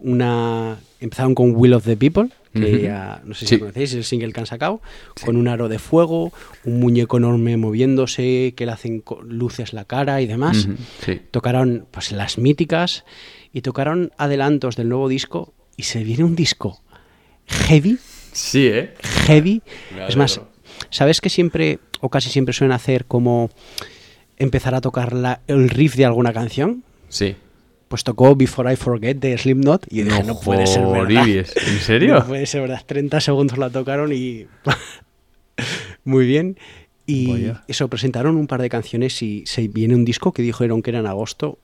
[0.00, 3.58] Una Empezaron con Will of the People, que ya, no sé si Sí.
[3.58, 4.80] conocéis, el single que han sacado,
[5.24, 6.32] con un aro de fuego,
[6.64, 10.68] un muñeco enorme moviéndose, que le hacen luces la cara y demás.
[11.04, 11.20] Sí.
[11.30, 13.04] Tocaron pues las míticas
[13.52, 16.80] y tocaron adelantos del nuevo disco y se viene un disco
[17.46, 17.98] heavy,
[18.32, 18.94] Sí, ¿eh?
[19.26, 19.62] heavy.
[20.08, 20.40] Es más.
[20.90, 23.50] ¿sabes que siempre o casi siempre suelen hacer como
[24.36, 26.82] empezar a tocar la- el riff de alguna canción?
[27.08, 27.36] Sí.
[27.92, 31.28] Pues tocó Before I Forget de Slipknot y dije, no, puede ser verdad.
[31.28, 31.44] ¿En
[31.78, 32.14] serio?
[32.14, 32.80] No puede ser verdad.
[32.86, 34.46] 30 segundos la tocaron y
[36.04, 36.56] muy bien.
[37.04, 37.64] Y Vaya.
[37.68, 41.00] eso, presentaron un par de canciones y se viene un disco que dijeron que era
[41.00, 41.58] en agosto.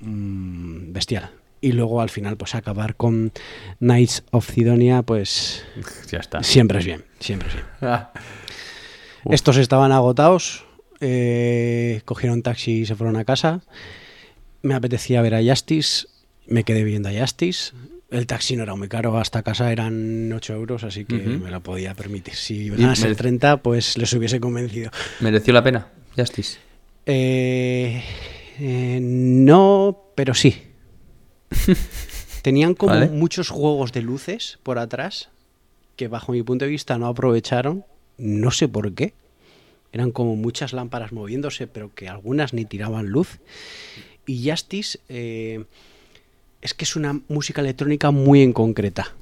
[0.00, 1.30] mm, bestial.
[1.62, 3.32] Y luego al final, pues acabar con
[3.78, 5.64] Knights of Sidonia, pues
[6.10, 6.42] Ya está.
[6.42, 7.66] siempre es bien, siempre es bien.
[7.80, 8.12] Ah.
[9.30, 10.66] Estos estaban agotados,
[11.00, 13.62] eh, cogieron taxi y se fueron a casa.
[14.62, 16.06] Me apetecía ver a Justice,
[16.46, 17.72] me quedé viendo a Justice.
[18.10, 21.62] El taxi no era muy caro, hasta casa eran 8 euros, así que me lo
[21.62, 22.34] podía permitir.
[22.34, 24.90] Si iban a ser merece- 30, pues les hubiese convencido.
[25.20, 25.88] ¿Mereció la pena?
[26.16, 26.58] Justice.
[27.06, 28.02] Eh,
[28.60, 30.62] eh, no, pero sí.
[32.42, 33.08] Tenían como Vale.
[33.08, 35.30] muchos juegos de luces por atrás
[35.96, 37.84] que bajo mi punto de vista no aprovecharon.
[38.18, 39.14] No sé por qué.
[39.92, 43.38] Eran como muchas lámparas moviéndose, pero que algunas ni tiraban luz.
[44.26, 45.64] Y Justice eh,
[46.60, 49.14] es que es una música electrónica muy en concreta.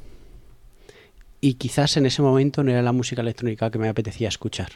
[1.41, 4.73] Y quizás en ese momento no era la música electrónica que me apetecía escuchar.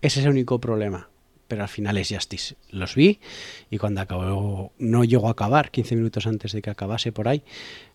[0.00, 1.08] Ese es el único problema.
[1.46, 2.56] Pero al final es Justice.
[2.70, 3.20] Los vi
[3.70, 7.42] y cuando acabó, no llegó a acabar, 15 minutos antes de que acabase por ahí,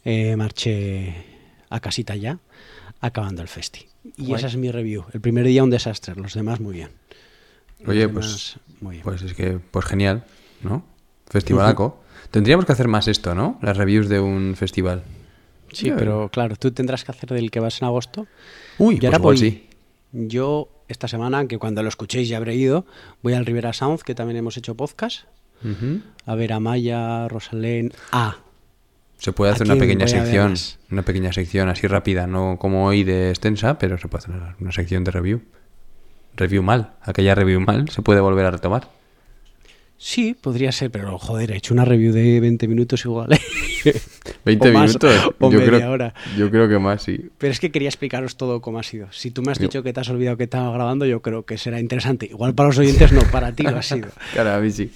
[0.06, 1.26] eh, marché
[1.70, 2.40] a casita ya,
[3.02, 3.88] acabando el festi.
[4.16, 4.36] Y Guay.
[4.36, 5.06] esa es mi review.
[5.12, 6.92] El primer día un desastre, los demás muy bien.
[7.80, 9.04] Los Oye, demás, muy bien.
[9.04, 10.24] Pues es que, pues genial,
[10.62, 10.86] ¿no?
[11.30, 12.02] Festivalaco.
[12.32, 13.58] Tendríamos que hacer más esto, ¿no?
[13.62, 15.04] Las reviews de un festival.
[15.72, 18.28] sí, pero claro, tú tendrás que hacer del que vas en agosto.
[18.78, 19.64] Uy, Y pues ahora voy- sí.
[20.14, 22.86] Yo esta semana, que cuando lo escuchéis ya habré ido,
[23.22, 25.26] voy al Rivera Sound, que también hemos hecho podcast,
[26.26, 28.38] a ver a Maya, Rosalén, a
[29.18, 30.54] Se puede ¿A hacer una pequeña sección,
[30.92, 34.56] una pequeña sección así rápida, no como hoy de extensa, pero se puede hacer una,
[34.62, 35.42] una sección de review.
[36.36, 38.90] Review mal, aquella review mal se puede volver a retomar.
[40.00, 43.34] Sí, podría ser, pero joder, he hecho una review de 20 minutos igual.
[43.34, 43.40] ¿eh?
[44.46, 46.14] 20 O más, minutos, o yo media creo, hora.
[46.38, 47.30] yo creo que más, sí.
[47.38, 49.12] Pero es que quería explicaros todo cómo ha sido.
[49.12, 51.46] Si tú me has Yo- dicho que te has olvidado que estaba grabando, yo creo
[51.46, 52.28] que será interesante.
[52.28, 54.10] Igual para los oyentes no, para ti lo ha sido.
[54.34, 54.92] Claro, a mí sí.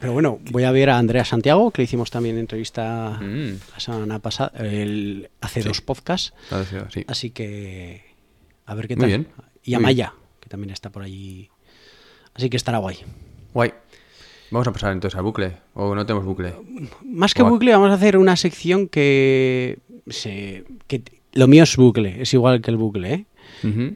[0.00, 3.54] Pero bueno, voy a ver a Andrea Santiago, que le hicimos también entrevista Mm.
[3.74, 5.68] la semana pasada, el, hace Sí.
[5.68, 6.32] dos podcasts.
[6.92, 7.04] Sí.
[7.06, 8.04] Así que
[8.66, 9.08] a ver qué Muy tal.
[9.08, 9.28] bien,
[9.62, 10.06] Y a muy bien.
[10.08, 11.48] Maya, que también está por allí.
[12.34, 12.98] Así que estará guay.
[13.52, 13.72] Guay.
[14.54, 16.54] Vamos a pasar entonces al bucle, o no tenemos bucle.
[17.04, 21.02] Más que bucle, vamos a hacer una sección que, se, que
[21.32, 23.26] lo mío es bucle, es igual que el bucle, ¿eh?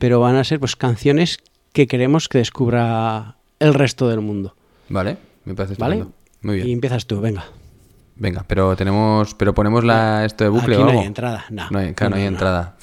[0.00, 1.38] Pero van a ser pues canciones
[1.72, 4.56] que queremos que descubra el resto del mundo,
[4.88, 6.06] Vale, me parece ¿vale?
[6.42, 6.66] Muy bien.
[6.66, 7.44] Y empiezas tú, venga.
[8.16, 11.00] Venga, pero tenemos, pero ponemos la esto de bucle Aquí o no algo.
[11.02, 11.70] hay entrada, no.
[11.70, 12.22] No hay, claro, no.
[12.22, 12.76] entrada.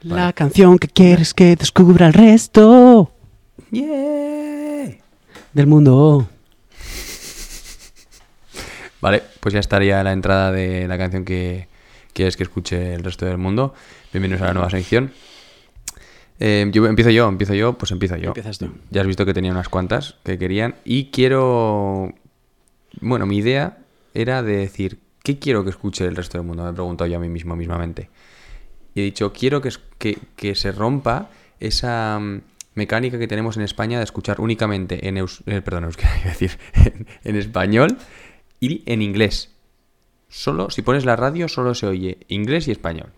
[0.00, 3.10] La canción que quieres que descubra el resto
[3.70, 6.28] del mundo.
[9.04, 11.68] Vale, pues ya estaría la entrada de la canción que
[12.14, 13.74] quieres que escuche el resto del mundo.
[14.14, 15.12] Bienvenidos a la nueva sección.
[16.40, 18.28] Eh, yo empiezo yo, empiezo yo, pues empiezo yo.
[18.28, 18.70] Empiezas tú.
[18.90, 22.14] Ya has visto que tenía unas cuantas que querían y quiero,
[23.02, 23.76] bueno, mi idea
[24.14, 26.64] era de decir qué quiero que escuche el resto del mundo.
[26.64, 28.08] Me he preguntado yo a mí mismo mismamente
[28.94, 31.28] y he dicho quiero que, que, que se rompa
[31.60, 32.40] esa mm,
[32.74, 36.32] mecánica que tenemos en España de escuchar únicamente en eus, eh, perdón, euskera, iba a
[36.32, 37.98] decir, en, en español
[38.72, 39.50] y en inglés.
[40.28, 43.10] Solo, si pones la radio, solo se oye inglés y español.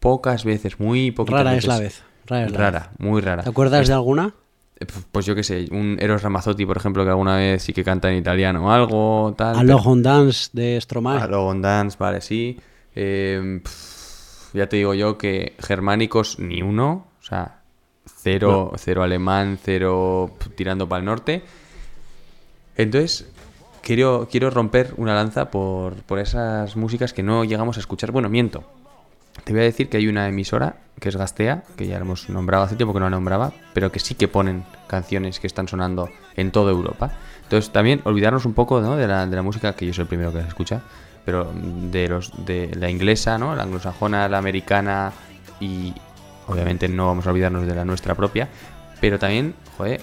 [0.00, 1.68] Pocas veces, muy poquitas Rara es veces.
[1.68, 2.02] la vez.
[2.26, 3.00] Rara, es la Rara, vez.
[3.00, 3.42] muy rara.
[3.42, 4.34] ¿Te acuerdas de alguna?
[4.80, 7.84] Eh, Pues yo qué sé, un Eros Ramazzotti, por ejemplo, que alguna vez sí que
[7.84, 9.56] canta en italiano o algo, tal.
[9.58, 11.20] Aloha on Dance de Stromae.
[11.20, 12.58] Algo on Dance, vale, sí.
[12.94, 17.62] Eh, pf, ya te digo yo que germánicos ni uno, o sea,
[18.06, 21.42] cero, cero alemán, cero tirando para el norte.
[22.76, 23.30] Entonces,
[23.82, 28.12] quiero, quiero romper una lanza por, por esas músicas que no llegamos a escuchar.
[28.12, 28.64] Bueno, miento.
[29.44, 32.28] te voy a decir que hay una emisora que es Gastea, que ya la hemos
[32.28, 35.66] nombrado hace tiempo que no la nombraba, pero que sí que ponen canciones que están
[35.66, 37.10] sonando en toda Europa.
[37.42, 38.96] Entonces también olvidarnos un poco ¿no?
[38.96, 40.82] de, la, de la música, que yo soy el primero que la escucha,
[41.24, 43.54] pero de los de la inglesa, ¿no?
[43.56, 45.12] la anglosajona, la americana
[45.60, 45.92] y
[46.46, 48.48] obviamente no vamos a olvidarnos de la nuestra propia,
[49.00, 50.02] pero también, joder,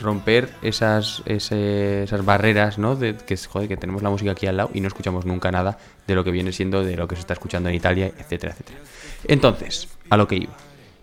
[0.00, 2.96] romper esas, ese- esas barreras, ¿no?
[2.96, 5.78] De que, joder, que tenemos la música aquí al lado y no escuchamos nunca nada
[6.06, 8.78] de lo que viene siendo de lo que se está escuchando en Italia, etcétera, etcétera.
[9.28, 10.52] Entonces, a lo que iba,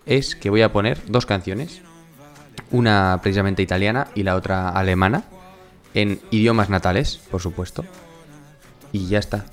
[0.06, 1.80] es que voy a poner dos canciones,
[2.70, 5.24] una precisamente italiana y la otra alemana,
[5.94, 7.84] en idiomas natales, por supuesto,
[8.92, 9.44] y ya está.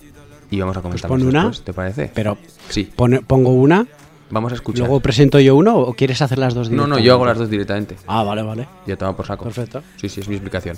[0.52, 2.12] Y vamos a comentar Pues pon una, después, ¿te parece?
[2.14, 2.38] Pero
[2.70, 3.86] Sí, pone- pongo una,
[4.30, 4.80] vamos a escuchar.
[4.88, 7.05] luego presento yo uno o quieres hacer las dos No, no, directamente?
[7.07, 7.95] yo hago las dos directamente.
[8.07, 8.67] Ah, vale, vale.
[8.88, 9.43] Ya toma por saco.
[9.45, 9.82] Perfetto.
[9.97, 10.77] Sí, sí, es mi explicación.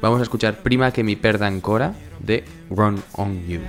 [0.00, 3.60] Vamos a escuchar Prima che mi perda ancora de Run on You.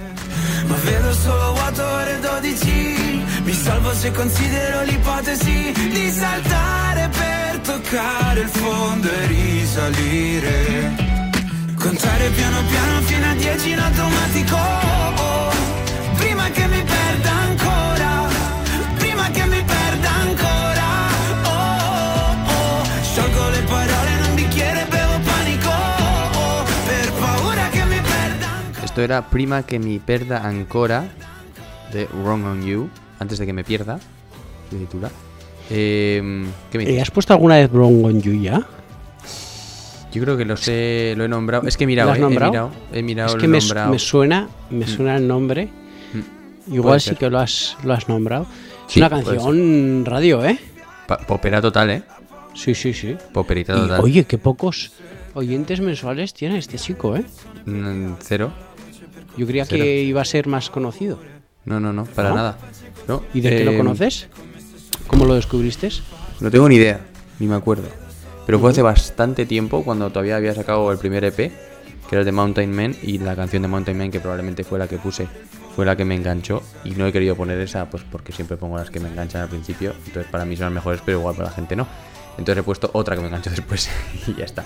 [0.67, 8.41] Ma vedo solo vuoto ore 12 Mi salvo se considero l'ipotesi Di saltare per toccare
[8.41, 11.09] il fondo e risalire
[11.77, 14.57] Contare piano piano fino a 10 in automatico
[16.17, 17.80] Prima che mi perda ancora
[28.91, 31.07] Esto era Prima che mi perda ancora
[31.93, 32.89] de Run on You.
[33.19, 33.97] Antes de que me pierda,
[34.69, 35.09] se titula.
[35.69, 36.99] Eh, ¿Qué me Eh?
[36.99, 38.67] ¿Has puesto alguna vez Bron on You ya?
[40.11, 41.65] Yo creo que lo sé, lo he nombrado.
[41.69, 43.61] Es que he mirado, ¿Lo has eh, he mirado, he mirado, es que me,
[43.97, 45.69] suena, me suena el nombre.
[46.67, 46.73] Mm.
[46.73, 47.17] Igual sí ser.
[47.17, 48.45] que lo has, lo has nombrado.
[48.89, 50.59] Es una canción radio, ¿eh?
[51.07, 52.03] Pa- popera total, ¿eh?
[52.53, 53.15] Sí, sí, sí.
[53.31, 54.01] Poperita Y, total.
[54.01, 54.91] oye, qué pocos
[55.33, 57.23] oyentes mensuales tiene este chico, ¿eh?
[57.65, 58.51] Mm, Cero.
[59.37, 59.83] Yo creía Cero.
[59.83, 61.19] que iba a ser más conocido.
[61.65, 62.35] No, no, no, para ¿No?
[62.35, 62.57] nada.
[63.07, 64.27] No, ¿Y de qué lo eh, conoces?
[65.07, 65.89] ¿Cómo lo descubriste?
[66.39, 66.99] No tengo ni idea,
[67.39, 67.83] ni me acuerdo.
[68.45, 71.51] Pero fue hace bastante tiempo cuando todavía había sacado el primer EP, que
[72.11, 74.87] era el de Mountain Man, y la canción de Mountain Man, que probablemente fue la
[74.87, 75.27] que puse,
[75.75, 76.63] fue la que me enganchó.
[76.83, 79.49] Y no he querido poner esa, pues porque siempre pongo las que me enganchan al
[79.49, 79.93] principio.
[80.05, 81.87] Entonces para mí son las mejores, pero igual para la gente no.
[82.37, 83.89] Entonces he puesto otra que me enganchó después
[84.27, 84.65] y ya está.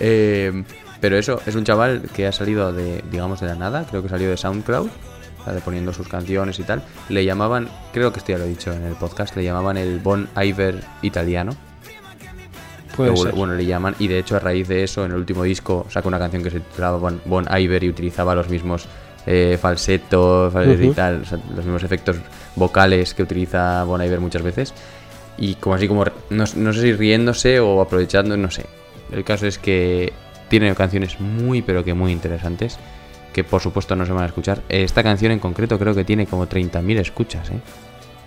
[0.00, 0.64] Eh,
[1.02, 4.08] pero eso, es un chaval que ha salido de, digamos, de la nada, creo que
[4.08, 6.80] salió de SoundCloud, o sea, de poniendo sus canciones y tal.
[7.08, 9.98] Le llamaban, creo que esto ya lo he dicho en el podcast, le llamaban el
[9.98, 11.56] Bon Iver italiano.
[12.96, 13.32] Puede ser.
[13.32, 16.06] Bueno, le llaman, y de hecho a raíz de eso, en el último disco sacó
[16.06, 18.86] una canción que se titulaba Bon, Bon Iver y utilizaba los mismos
[19.26, 22.16] eh, y tal, o sea, los mismos efectos
[22.54, 24.72] vocales que utiliza Bon Iver muchas veces.
[25.36, 28.66] Y como así como, no, no sé si riéndose o aprovechando, no sé.
[29.10, 30.12] El caso es que
[30.60, 32.78] tiene canciones muy pero que muy interesantes,
[33.32, 34.60] que por supuesto no se van a escuchar.
[34.68, 37.54] Esta canción en concreto creo que tiene como 30.000 escuchas, ¿eh?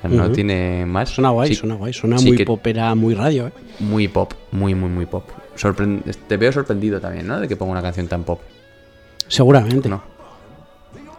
[0.03, 1.09] O sea, No tiene más.
[1.09, 1.93] Suena guay, Sí, suena guay.
[1.93, 3.51] Suena sí muy que- popera, muy radio, ¿eh?
[3.79, 5.23] muy pop, muy, muy, muy pop.
[6.27, 7.39] Te veo sorprendido también, ¿no?
[7.39, 8.41] De que ponga una canción tan pop.
[9.27, 9.87] Seguramente.
[9.87, 10.01] No.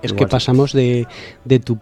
[0.02, 0.30] Es Igual que sí.
[0.30, 1.06] pasamos de,
[1.44, 1.78] de tu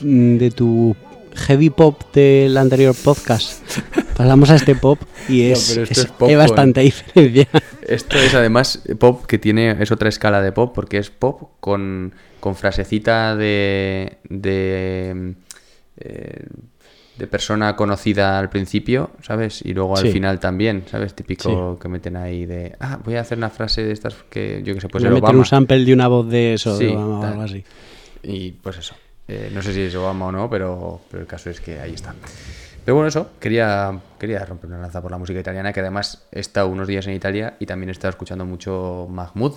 [0.00, 0.94] de tu
[1.34, 3.62] heavy pop del anterior podcast.
[4.18, 7.48] Pasamos a este pop y No, es, esto es- es pop hay con- bastante diferencia.
[7.86, 12.12] Esto es además pop que tiene, es otra escala de pop, porque es pop con,
[12.40, 15.34] con frasecita de, de,
[15.98, 16.44] eh,
[17.16, 19.62] de persona conocida al principio, ¿sabes?
[19.64, 20.12] Y luego al Sí.
[20.12, 21.14] final también, ¿sabes?
[21.14, 24.74] Típico que meten ahí de, ah, voy a hacer una frase de estas que yo
[24.74, 25.38] que sé, pues meten Obama.
[25.38, 27.64] un sample de una voz de eso, Sí, de Obama o algo así.
[28.22, 28.94] Y pues eso.
[29.28, 31.92] Eh, no sé si es Obama o no, pero, pero el caso es que ahí
[31.94, 32.14] está.
[32.88, 33.32] Pero bueno, eso.
[33.38, 37.06] Quería, quería romper una lanza por la música italiana, que además he estado unos días
[37.06, 39.56] en Italia y también he estado escuchando mucho Mahmoud,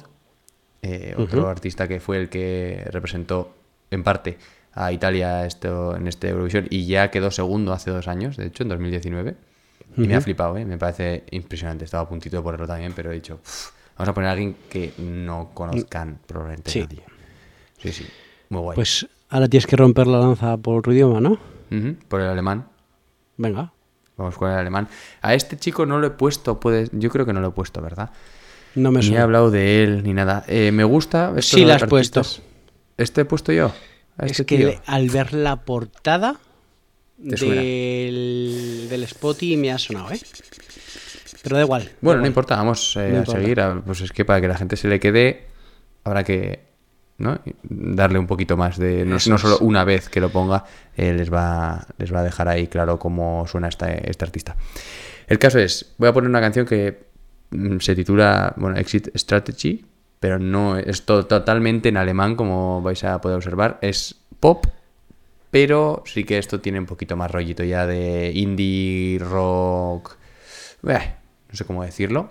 [0.82, 3.56] eh, otro artista que fue el que representó
[3.90, 4.38] en parte
[4.74, 8.64] a Italia esto, en este Eurovisión y ya quedó segundo hace dos años, de hecho,
[8.64, 9.36] en 2019.
[9.96, 10.66] Y me ha flipado, ¿eh?
[10.66, 11.86] me parece impresionante.
[11.86, 14.58] Estaba a puntito de ponerlo también, pero he dicho, "Uf, vamos a poner a alguien
[14.70, 16.82] que no conozcan probablemente Sí.
[16.82, 17.04] nadie.
[17.78, 18.06] Sí, sí,
[18.50, 18.76] muy guay.
[18.76, 21.40] Pues ahora tienes que romper la lanza por otro idioma, ¿no?
[22.10, 22.66] Por el alemán.
[23.42, 23.72] Venga.
[24.18, 24.88] Vamos con el alemán.
[25.22, 27.82] A este chico no lo he puesto, puede, yo creo que no lo he puesto,
[27.82, 28.12] ¿verdad?
[28.76, 29.24] No me Ni he suena.
[29.24, 30.44] hablado de él ni nada.
[30.48, 31.34] Eh, me gusta.
[31.42, 32.42] Sí, la has artistas-
[32.98, 33.74] ¿Este he puesto yo?
[34.18, 34.82] A Es este que tío.
[34.86, 36.36] al ver la portada
[37.36, 37.62] suena.
[37.62, 40.20] del, del Spotify me ha sonado, ¿eh?
[41.42, 41.86] Pero da igual.
[41.86, 43.42] da Bueno, no importa, vamos eh, No a importa.
[43.42, 43.60] seguir.
[43.62, 45.48] a- Pues es que para que la gente se le quede,
[46.04, 46.60] habrá que
[47.22, 47.40] ¿no?
[47.64, 49.06] darle un poquito más de.
[49.06, 50.66] No, no solo una vez que lo ponga,
[50.98, 54.56] eh, les, va, les va a dejar ahí claro cómo suena esta, este artista.
[55.28, 57.06] El caso es: voy a poner una canción que
[57.52, 59.86] mm, se titula bueno, Exit Strategy,
[60.20, 63.78] pero no es to- totalmente en alemán, como vais a poder observar.
[63.82, 64.66] Es pop,
[65.52, 70.16] Pero sí que esto tiene un poquito más rollito ya de indie, rock.
[70.88, 71.14] eh,
[71.50, 72.30] no sé cómo decirlo.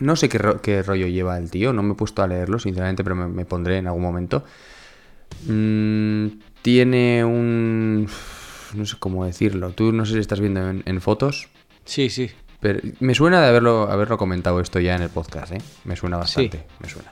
[0.00, 2.58] No sé qué, ro- qué rollo lleva el tío, no me he puesto a leerlo,
[2.58, 4.44] sinceramente, pero me, me pondré en algún momento.
[5.46, 6.26] Mm,
[6.62, 8.08] tiene un...
[8.74, 9.70] No sé cómo decirlo.
[9.70, 11.48] Tú no sé si estás viendo en, en fotos,
[11.84, 12.30] Sí, sí.
[12.60, 15.58] pero me suena de haberlo, haberlo comentado esto ya en el podcast, ¿eh?
[15.84, 16.64] Me suena bastante, Sí.
[16.80, 17.10] me suena.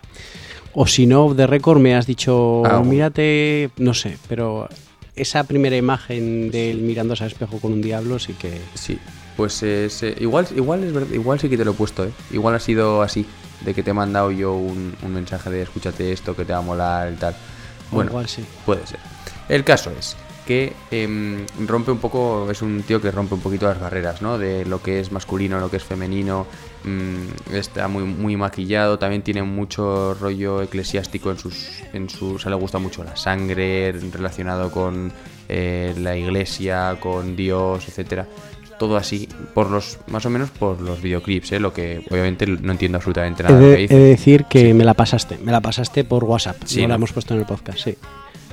[0.75, 4.69] O si no, de récord me has dicho, Ah, mírate, no sé, pero
[5.15, 8.61] esa primera imagen del mirándose al espejo con un diablo sí que...
[8.75, 8.99] Sí,
[9.37, 12.13] pues es, eh, igual, igual es verdad, igual sí que te lo he puesto, ¿eh?
[12.31, 13.27] Igual ha sido así,
[13.65, 16.59] de que te he mandado yo un, un mensaje de escúchate esto, que te va
[16.59, 17.37] a molar y tal.
[17.91, 18.45] Bueno, igual sí.
[18.65, 18.99] puede ser.
[19.49, 20.17] El caso es
[20.47, 24.39] que em, rompe un poco, es un tío que rompe un poquito las barreras, ¿no?
[24.39, 26.47] De lo que es masculino, lo que es femenino,
[26.85, 32.39] mm, está muy, muy maquillado, también tiene mucho rollo eclesiástico en sus, en sus, o
[32.39, 35.13] sea, le gusta mucho la sangre relacionado con
[35.49, 38.29] eh, la iglesia, con Dios, etcétera.
[38.79, 41.61] Todo así, por los, más o menos por los videoclips, ¿eh?
[41.61, 43.95] lo que obviamente no entiendo absolutamente He nada de lo que dice.
[43.95, 47.13] he de decir que me la pasaste, me la pasaste por WhatsApp, Sí, la hemos
[47.13, 47.97] puesto en el podcast, sí.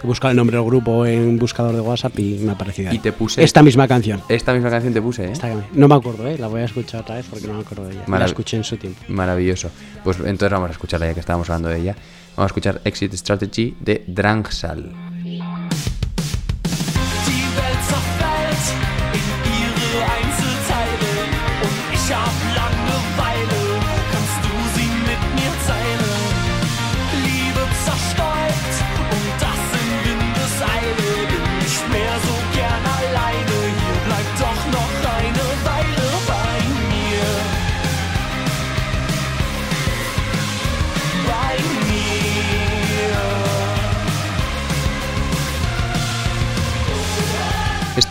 [0.01, 2.89] He buscado el nombre del grupo en un buscador de WhatsApp y me ha aparecido
[2.89, 2.97] ahí.
[2.97, 4.21] Y te puse- Esta misma canción.
[4.27, 5.31] Esta misma canción te puse, ¿eh?
[5.31, 6.37] Esta no me acuerdo, ¿eh?
[6.37, 8.03] La voy a escuchar otra vez porque no me acuerdo de ella.
[8.07, 9.01] La escuché en su tiempo.
[9.07, 9.69] Maravilloso.
[10.03, 11.95] Pues entonces vamos a escucharla ya que estábamos hablando de ella.
[12.35, 14.91] Vamos a escuchar Exit Strategy de Drangsal.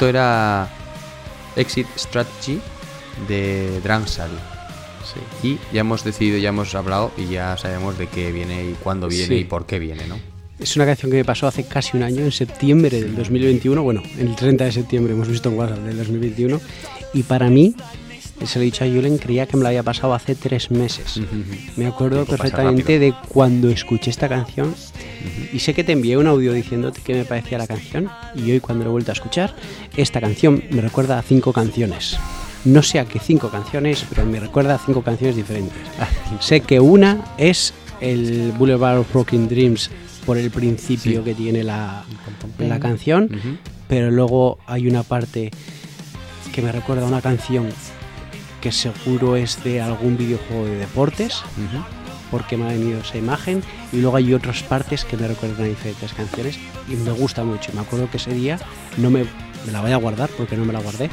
[0.03, 0.69] Esto era
[1.55, 2.59] Exit Strategy
[3.29, 4.31] de Drangsal.
[5.45, 9.07] Y ya hemos decidido, ya hemos hablado y ya sabemos de qué viene y cuándo
[9.07, 9.35] viene Sí.
[9.35, 10.19] y por qué viene, ¿no?
[10.59, 13.81] Es una canción que me pasó hace casi un año, en septiembre del 2021.
[13.81, 16.61] Bueno, el 30 de septiembre hemos visto en WhatsApp del 2021.
[17.15, 17.77] Y para mí,
[18.47, 21.21] se lo he dicho a Julen, creía que me la había pasado hace tres meses.
[21.77, 24.75] Me acuerdo perfectamente de cuando escuché esta canción.
[25.53, 28.09] Y sé que te envié un audio diciéndote qué me parecía la canción.
[28.35, 29.55] Y hoy, cuando lo he vuelto a escuchar,
[29.97, 32.17] esta canción me recuerda a cinco canciones.
[32.65, 35.77] No sé a qué cinco canciones, pero me recuerda a cinco canciones diferentes.
[36.41, 39.91] sé que una es el Boulevard of Broken Dreams
[40.27, 41.25] por el principio Sí.
[41.25, 42.05] que tiene la,
[42.59, 43.57] la canción, Ujú.
[43.89, 45.51] pero luego hay una parte
[46.53, 47.69] que me recuerda a una canción
[48.63, 51.43] que seguro es de algún videojuego de deportes,
[52.31, 55.69] porque me ha venido esa imagen, y luego hay otras partes que me recuerdan a
[55.69, 56.59] diferentes canciones
[56.89, 57.73] y me gusta mucho.
[57.75, 58.59] Me acuerdo que ese día
[58.97, 59.27] no me,
[59.67, 61.11] me la voy a guardar porque no me la guardé.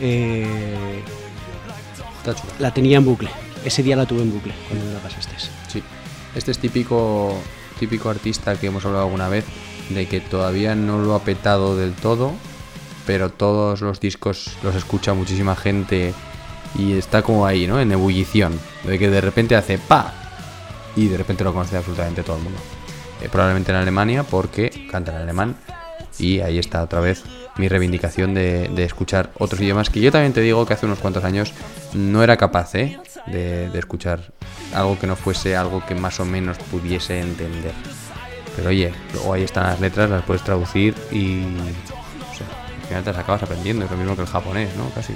[0.00, 1.02] eh,
[2.60, 3.30] la tenía en bucle.
[3.64, 5.34] Ese día la tuve en bucle cuando me la pasaste.
[5.68, 5.82] Sí.
[6.36, 7.34] Este es típico,
[7.78, 9.44] típico artista que hemos hablado alguna vez,
[9.90, 12.32] de que todavía no lo ha petado del todo,
[13.06, 16.14] pero todos los discos los escucha muchísima gente
[16.74, 17.80] y está como ahí, ¿no?
[17.80, 18.58] En ebullición.
[18.84, 20.12] De que de repente hace pa
[20.96, 22.58] y de repente lo conoce absolutamente todo el mundo.
[23.20, 25.56] Eh, probablemente en Alemania porque canta en alemán
[26.18, 27.24] y ahí está otra vez
[27.56, 30.98] mi reivindicación de, de escuchar otros idiomas que yo también te digo que hace unos
[30.98, 31.52] cuantos años
[31.92, 32.98] no era capaz ¿eh?
[33.26, 34.32] de, de escuchar
[34.74, 37.72] algo que no fuese algo que más o menos pudiese entender.
[38.56, 42.46] Pero oye, luego ahí están las letras, las puedes traducir y o sea,
[42.80, 44.90] al final te las acabas aprendiendo, es lo mismo que el japonés, ¿no?
[44.90, 45.14] Casi.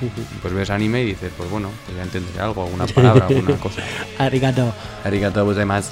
[0.42, 3.82] Pues ves anime y dices, pues bueno, pues ya entenderé algo, alguna palabra, alguna cosa.
[4.18, 4.72] Arigato.
[5.04, 5.90] Arigato gozaimasu.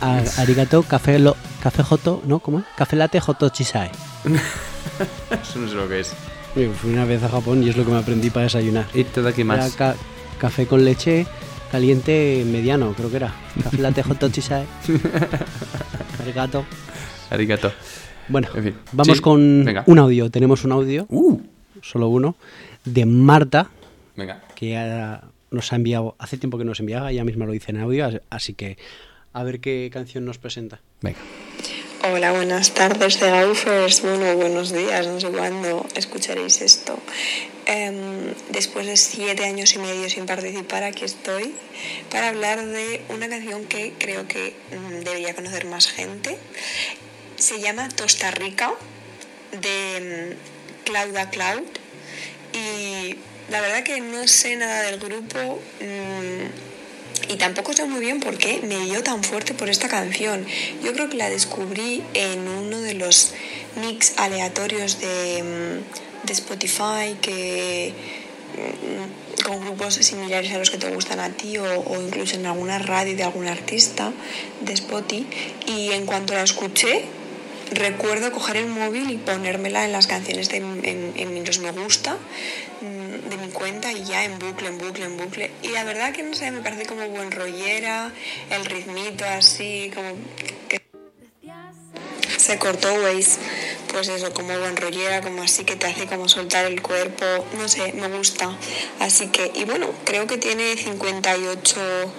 [0.00, 2.40] A- arigato, café, lo, café joto, ¿no?
[2.40, 2.64] ¿Cómo es?
[2.76, 3.90] Café latte joto chisai.
[5.30, 6.12] Eso no sé lo que es.
[6.56, 8.86] Yo Fui una vez a Japón y es lo que me aprendí para desayunar.
[8.92, 9.76] Era Itadakimasu.
[9.76, 9.94] ca-
[10.38, 11.26] café con leche
[11.70, 13.32] caliente mediano, creo que era.
[13.62, 14.64] Café latte hot chisai.
[16.20, 16.64] Arigato.
[17.30, 17.72] Arigato.
[18.28, 18.74] Bueno, En fin.
[18.92, 19.84] vamos Sí, con venga.
[19.86, 20.30] un audio.
[20.30, 21.40] Tenemos un audio, Uh,
[21.80, 22.36] solo uno,
[22.84, 23.70] de Marta,
[24.16, 24.42] venga.
[24.54, 27.80] que ya nos ha enviado, hace tiempo que nos enviaba, ella misma lo dice en
[27.80, 28.78] audio, as- así que
[29.32, 30.80] a ver qué canción nos presenta.
[31.00, 31.18] Venga.
[32.04, 34.02] Hola, buenas tardes de Gaufers.
[34.02, 36.98] Bueno, buenos días, no sé cuándo escucharéis esto.
[37.66, 41.54] Em, después de siete años y medio sin participar, aquí estoy
[42.10, 46.38] para hablar de una canción que creo que mm, debería conocer más gente.
[47.36, 48.72] Se llama Tosta Rica
[49.52, 51.62] de mm, Clauda Cloud
[52.52, 53.16] y
[53.50, 55.60] la verdad que no sé nada del grupo.
[55.80, 56.72] mm,
[57.32, 60.44] Y tampoco sé muy bien por qué me dio tan fuerte por esta canción.
[60.82, 63.32] Yo creo que la descubrí en uno de los
[63.80, 67.94] mix aleatorios de, mm, de Spotify que
[68.56, 72.46] mm, con grupos similares a los que te gustan a ti o, o incluso en
[72.46, 74.12] alguna radio de algún artista
[74.60, 75.26] de Spotify
[75.66, 77.04] y en cuanto la escuché
[77.74, 82.16] recuerdo coger el móvil y ponérmela en las canciones de, en, en los me gusta
[82.80, 85.50] mm, de mi cuenta y ya en bucle, en bucle, en bucle.
[85.62, 88.12] Y la verdad que no sé, me parece como buen rollera,
[88.50, 90.08] el ritmito así, como
[90.68, 90.82] que
[92.36, 93.38] se cortó Waze,
[93.88, 97.24] pues eso, como buen rollera, como así que te hace como soltar el cuerpo,
[97.56, 98.50] no sé, me gusta.
[98.98, 102.12] Así que, y bueno, creo que tiene 58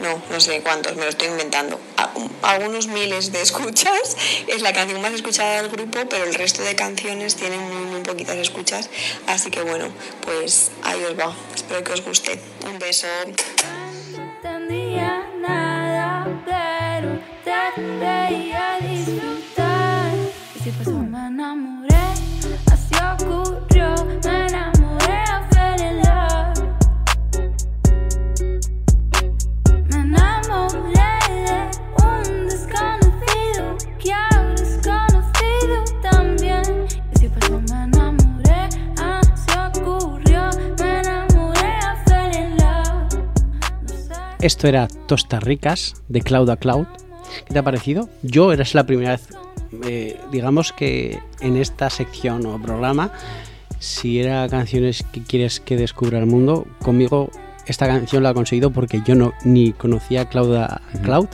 [0.00, 1.80] no, no sé cuántos, me lo estoy inventando.
[2.42, 4.16] Algunos miles de escuchas.
[4.46, 8.36] Es la canción más escuchada del grupo, pero el resto de canciones tienen muy, poquitas
[8.36, 8.88] escuchas.
[9.26, 9.88] Así que bueno,
[10.22, 11.34] pues ahí os va.
[11.54, 12.40] Espero que os guste.
[12.66, 13.06] Un beso.
[44.40, 46.86] Esto era Tostas Ricas de Cloud a Cloud.
[47.46, 48.08] ¿Qué te ha parecido?
[48.22, 49.28] Yo eres la primera vez,
[49.86, 53.12] eh, digamos que en esta sección o programa,
[53.78, 57.30] si era canciones que quieres que descubra el mundo, conmigo
[57.66, 61.28] esta canción la he conseguido porque yo no ni conocía Cloud a Cloud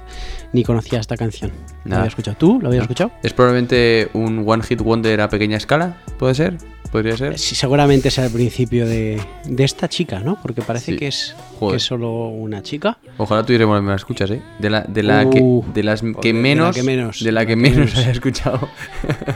[0.53, 1.51] ni conocía esta canción.
[1.85, 2.61] ¿La había escuchado tú?
[2.61, 3.11] ¿Lo habías escuchado?
[3.23, 6.57] Es probablemente un One Hit Wonder a pequeña escala, ¿puede ser?
[6.93, 7.39] ¿Podría ser?
[7.39, 10.39] Sí, seguramente es el principio de, de esta chica, ¿no?
[10.41, 10.99] Porque parece Sí.
[10.99, 12.99] que, es, que es solo una chica.
[13.17, 14.43] Ojalá tuviéramos las escuchas, ¿eh?
[14.59, 16.77] De, la, de, la que, Uh, de las de que la menos.
[16.77, 18.69] que menos, De la que menos haya escuchado.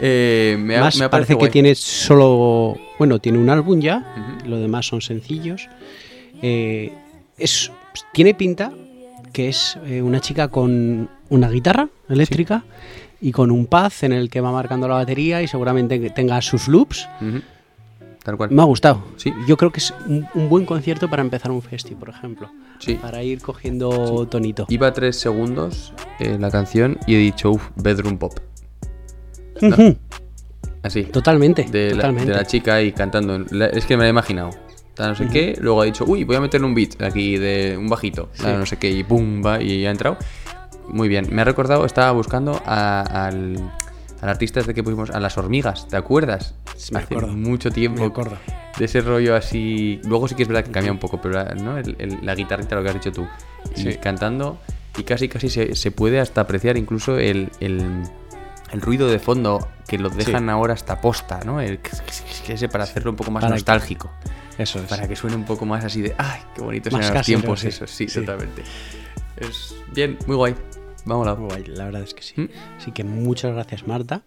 [0.00, 2.76] Eh, me ha, Más me parece que tiene solo.
[3.00, 4.04] Bueno, tiene un álbum ya.
[4.46, 5.68] Lo demás son sencillos.
[6.40, 6.92] Eh,
[7.36, 7.72] es,
[8.12, 8.70] tiene pinta
[9.32, 12.62] que es eh, una chica con una guitarra eléctrica
[13.20, 16.68] y con un pad en el que va marcando la batería y seguramente tenga sus
[16.68, 17.08] loops.
[18.22, 18.50] Tal cual.
[18.50, 19.02] Me ha gustado.
[19.16, 19.32] Sí.
[19.46, 22.50] Yo creo que es un, un buen concierto para empezar un festi, por ejemplo.
[22.78, 22.94] Sí.
[22.94, 24.66] Para ir cogiendo tonito.
[24.68, 28.38] Iba tres segundos eh, la canción y he dicho, uff, bedroom pop.
[29.60, 29.76] No.
[30.82, 31.04] Así.
[31.04, 31.64] Totalmente.
[31.64, 32.30] de, la, totalmente.
[32.30, 33.38] de la chica ahí cantando.
[33.50, 34.50] La- es que me la he imaginado.
[34.98, 37.88] No sé qué, luego ha dicho, uy, voy a meterle un beat aquí de un
[37.88, 40.16] bajito, tal no sé qué, y pum, va, y ha entrado.
[40.88, 43.58] Muy bien, me ha recordado, estaba buscando a- al,
[44.20, 46.54] al artista este que pusimos, a las hormigas, ¿te acuerdas?
[46.76, 47.34] Sí, me Hace acuerdo.
[47.34, 48.00] mucho tiempo.
[48.00, 48.36] Me acuerdo.
[48.78, 50.00] De ese rollo así.
[50.04, 51.76] Luego sí que es verdad que cambia un poco, pero ¿no?
[51.78, 53.26] El- el- la guitarrita, lo que has dicho tú.
[53.76, 54.58] Y cantando,
[54.96, 58.02] y casi casi se, se puede hasta apreciar incluso el, el-
[58.80, 61.60] ruido de fondo que lo dejan ahora hasta posta, ¿no?
[61.60, 61.80] El
[62.48, 64.10] ese para hacerlo un poco más Para que- nostálgico.
[64.58, 64.86] Eso es.
[64.86, 67.68] Para que suene un poco más así de, ¡ay, qué bonitos eran los tiempos sí.
[67.68, 67.90] esos!
[67.90, 68.20] Sí, Sí.
[68.20, 68.62] totalmente.
[69.36, 70.54] Es bien, muy guay.
[71.08, 72.34] Vamos a Muy guay, la verdad es que sí.
[72.40, 72.48] ¿Mm?
[72.76, 74.22] Así que muchas gracias, Marta.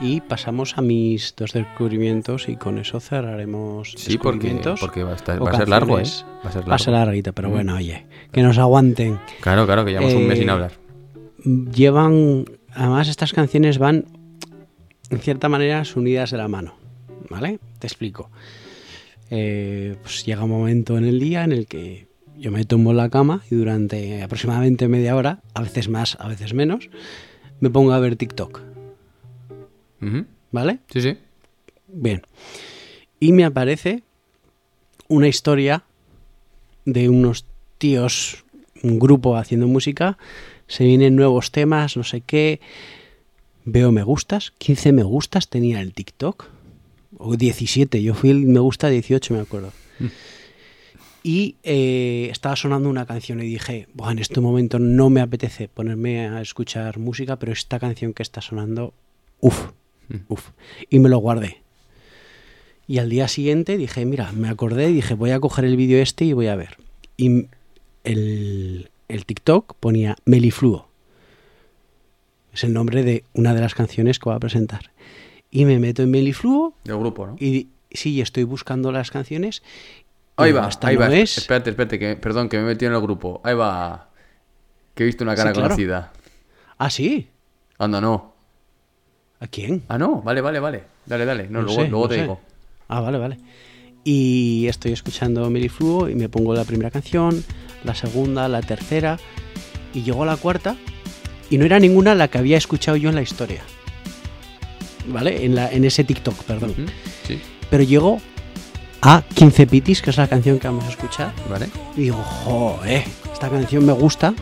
[0.00, 5.12] Y pasamos a mis dos descubrimientos y con eso cerraremos Sí, porque, descubrimientos porque va
[5.12, 6.04] a, estar- va a ser largo, ¿eh?
[6.44, 7.06] Va a ser Va a ser largo.
[7.06, 7.52] larguita, pero Mm.
[7.52, 9.18] bueno, oye, que nos aguanten.
[9.40, 10.72] Claro, claro, que llevamos un mes sin Eh, hablar.
[11.44, 14.04] Llevan, además estas canciones van
[15.10, 16.74] en cierta manera unidas de la mano,
[17.30, 17.58] ¿vale?
[17.78, 18.30] Te explico.
[19.30, 22.07] Eh, pues llega un momento en el día en el que
[22.38, 26.28] yo me tumbo en la cama y durante aproximadamente media hora, a veces más, a
[26.28, 26.88] veces menos,
[27.60, 28.62] me pongo a ver TikTok.
[30.52, 30.78] ¿vale?
[30.92, 31.16] Sí, sí.
[31.88, 32.22] Bien.
[33.20, 34.02] Y me aparece
[35.08, 35.84] una historia
[36.84, 37.44] de unos
[37.78, 38.44] tíos,
[38.82, 40.18] un grupo haciendo música.
[40.68, 42.60] Se vienen nuevos temas, no sé qué.
[43.64, 44.52] Veo me gustas.
[44.58, 46.46] 15 me gustas tenía el TikTok.
[47.16, 48.02] O 17.
[48.02, 49.72] Yo fui el me gusta 18, me acuerdo.
[51.28, 55.68] Y eh, estaba sonando una canción y dije, "Buah, en este momento no me apetece
[55.68, 58.94] ponerme a escuchar música, pero esta canción que está sonando,
[59.40, 59.72] uff,
[60.28, 60.52] uff.
[60.88, 61.58] Y me lo guardé.
[62.86, 66.00] Y al día siguiente dije, mira, me acordé y dije, voy a coger el vídeo
[66.00, 66.78] este y voy a ver.
[67.18, 67.48] Y
[68.04, 70.88] el, el TikTok ponía Melifluo.
[72.54, 74.92] Es el nombre de una de las canciones que voy a presentar.
[75.50, 77.36] Y me meto en Melifluo Del grupo, ¿no?
[77.38, 79.62] y sí, estoy buscando las canciones.
[80.44, 81.14] Ahí va, esta ahí no va.
[81.14, 81.38] es.
[81.38, 83.40] Espérate, espérate, que, perdón, que me he metido en el grupo.
[83.44, 84.08] Ahí va.
[84.94, 85.68] Que he visto una cara Sí, claro.
[85.68, 86.12] conocida.
[86.78, 87.28] Ah, sí.
[87.78, 88.34] Anda, no.
[89.40, 89.82] ¿A quién?
[89.88, 90.84] Ah, no, vale, vale, vale.
[91.06, 91.44] Dale, dale.
[91.48, 92.20] No, No luego, sé, luego no te sé.
[92.22, 92.40] digo.
[92.88, 93.38] Ah, vale, vale.
[94.04, 97.44] Y estoy escuchando Melifluo y me pongo la primera canción,
[97.84, 99.18] la segunda, la tercera.
[99.94, 100.76] Y llego a la cuarta
[101.50, 103.62] y no era ninguna la que había escuchado yo en la historia.
[105.08, 105.44] ¿Vale?
[105.44, 106.74] En, la, en ese TikTok, perdón.
[107.26, 108.20] Sí, Pero llego
[109.02, 111.32] a 15 Pitis, que es la canción que vamos a escuchar.
[111.48, 111.68] ¿vale?
[111.96, 114.34] Y digo, joder, esta canción me gusta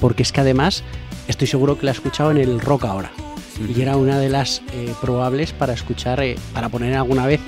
[0.00, 0.82] porque es que además
[1.28, 3.10] estoy seguro que la he escuchado en el rock ahora.
[3.74, 7.40] Y era una de las eh, probables para escuchar, eh, para poner alguna vez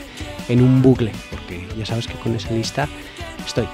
[0.49, 2.89] en un bucle, porque ya sabes que con esa lista
[3.45, 3.67] estoy.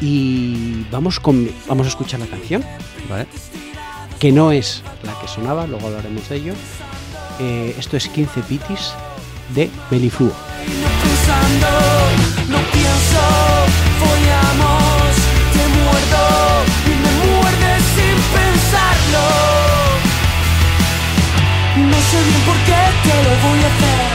[0.00, 2.62] Y vamos, con, vamos a escuchar la canción,
[3.08, 3.26] ¿Vale?
[4.18, 6.54] que no es la que sonaba, luego hablaremos de ello.
[7.40, 8.92] Eh, esto es 15 Pitis
[9.54, 9.70] de
[11.02, 11.68] pensando,
[12.48, 13.22] no pienso,
[14.00, 15.12] follamos,
[15.52, 16.24] te muerdo
[16.86, 19.26] y me muerdes sin pensarlo.
[21.90, 24.08] No sé bien por qué te lo voy a hacer.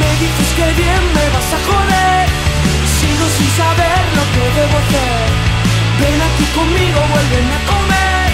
[0.00, 2.24] Me dices que bien me vas a joder.
[2.98, 5.26] Sigo sin saber lo que debo hacer.
[6.00, 8.30] Ven aquí conmigo, vuélveme a comer.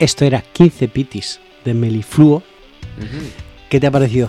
[0.00, 2.42] Esto era 15 Pitis de Melifluo.
[3.68, 4.28] ¿Qué te ha parecido?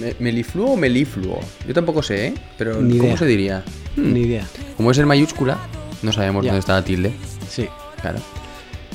[0.00, 1.40] Me- ¿Melifluo o melifluo?
[1.66, 2.34] Yo tampoco sé, ¿eh?
[2.58, 3.18] Pero Ni ¿cómo idea.
[3.18, 3.62] se diría?
[3.96, 4.46] Ni idea.
[4.76, 5.58] Como es en mayúscula,
[6.02, 6.50] no sabemos Ya.
[6.50, 7.12] dónde está la tilde.
[7.48, 7.66] Sí.
[8.00, 8.18] Claro.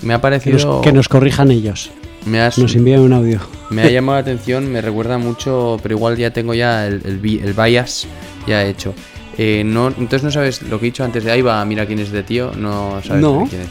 [0.02, 0.58] Me ha Que parecido...
[0.58, 1.90] nos, que nos corrijan ellos.
[2.26, 3.40] me, has- Nos envían un audio.
[3.70, 7.18] me ha llamado la atención, me recuerda mucho, pero igual ya tengo ya el, el,
[7.20, 8.08] bi- el bias
[8.48, 8.94] ya hecho.
[9.38, 12.00] Eh, no, entonces no sabes lo que he dicho antes de ahí va, mira quién
[12.00, 13.48] es de tío, no sabes No.
[13.50, 13.70] quién es.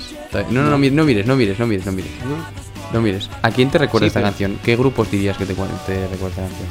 [0.51, 0.95] No, no, no, no mires,
[1.27, 2.11] no mires, no mires, no mires.
[2.25, 3.29] No mires.
[3.43, 4.59] ¿A quién te recuerda Sí, esta pero- canción?
[4.65, 6.69] ¿Qué grupos dirías que te, cu- te recuerda esta canción?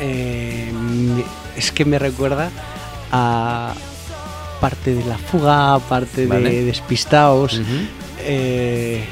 [0.00, 0.72] Eh,
[1.56, 2.50] es que me recuerda
[3.12, 3.72] a
[4.60, 6.50] parte de la fuga, parte Vale.
[6.50, 7.54] de despistados.
[7.54, 7.64] Ujú.
[8.20, 9.04] eh,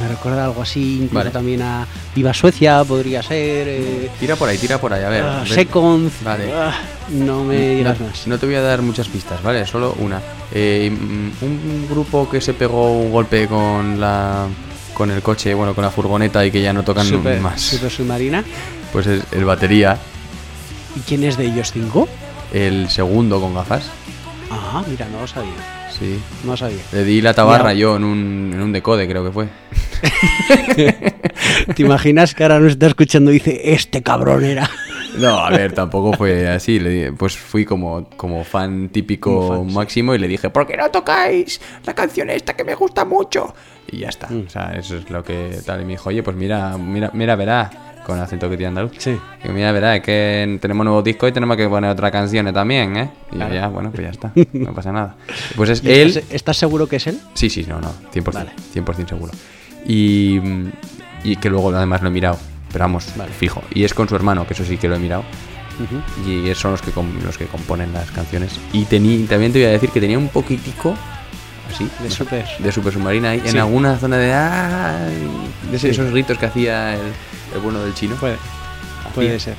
[0.00, 1.30] me recuerda algo así, incluso Vale.
[1.30, 3.66] también a Viva Suecia, podría ser.
[3.68, 5.24] eh, Tira por ahí, tira por ahí, a ver.
[5.24, 5.52] ah, ven.
[5.52, 6.10] Second.
[6.24, 6.52] Vale.
[6.54, 6.72] ah,
[7.10, 8.26] no me digas no, más.
[8.26, 9.66] no te voy a dar muchas pistas, ¿vale?
[9.66, 10.20] Solo una.
[10.52, 14.46] Eh, mm, un grupo que se pegó un golpe con la
[14.94, 17.60] con el coche, bueno, con la furgoneta y que ya no tocan Super, más.
[17.60, 18.44] Super Submarina.
[18.92, 19.96] Pues es el batería,
[20.96, 22.08] ¿Y quién es de ellos cinco?
[22.52, 23.88] el segundo con gafas.
[24.50, 25.52] Ah, mira, no lo sabía.
[25.96, 26.18] Sí.
[26.44, 26.80] No lo sabía.
[26.92, 29.48] Le di la tabarra yo en un, en un decode, creo que fue.
[31.74, 34.68] ¿Te imaginas que ahora nos está escuchando y dice, este cabrón era?
[35.18, 36.80] No, a ver, tampoco fue así.
[37.16, 39.74] Pues fui como, como fan típico Como fan, sí.
[39.74, 43.54] máximo y le dije, ¿por qué no tocáis la canción esta que me gusta mucho?
[43.92, 44.28] Y ya está.
[44.28, 44.44] Mm.
[44.46, 45.80] O sea, eso es lo que tal.
[45.82, 47.70] Y me dijo, oye, pues mira, mira, mira, verá,
[48.06, 48.92] con el acento que tiene andaluz.
[48.98, 49.16] Sí.
[49.52, 53.10] Mira, verá, es que tenemos nuevo disco y tenemos que poner otras canciones también, ¿eh?
[53.32, 53.54] Y Claro.
[53.54, 54.32] ya, bueno, pues ya está.
[54.52, 55.16] No pasa nada.
[55.56, 56.08] Pues es ¿Y él.
[56.08, 57.18] ¿Estás, estás seguro que es él?
[57.34, 58.50] Sí, sí, no, no, 100%, Vale.
[58.74, 59.32] 100% seguro.
[59.86, 60.68] Y, mm,
[61.24, 62.38] y que luego además lo he mirado,
[62.72, 63.32] pero vamos, Vale.
[63.32, 63.62] fijo.
[63.74, 65.24] Y es con su hermano, que eso sí que lo he mirado.
[66.26, 66.92] Y son los que,
[67.24, 68.58] los que componen las canciones.
[68.72, 70.94] Y tení- también te voy a decir que tenía un poquitico,
[71.72, 72.44] así, De super.
[72.58, 73.58] de super submarina ahí, en Sí.
[73.58, 74.32] alguna zona de...
[74.32, 75.28] ¡ay!
[75.70, 76.00] de ese- Sí.
[76.00, 77.00] esos gritos que hacía el,
[77.54, 78.16] el bueno del chino.
[78.16, 78.36] Puede,
[79.14, 79.54] puede ser.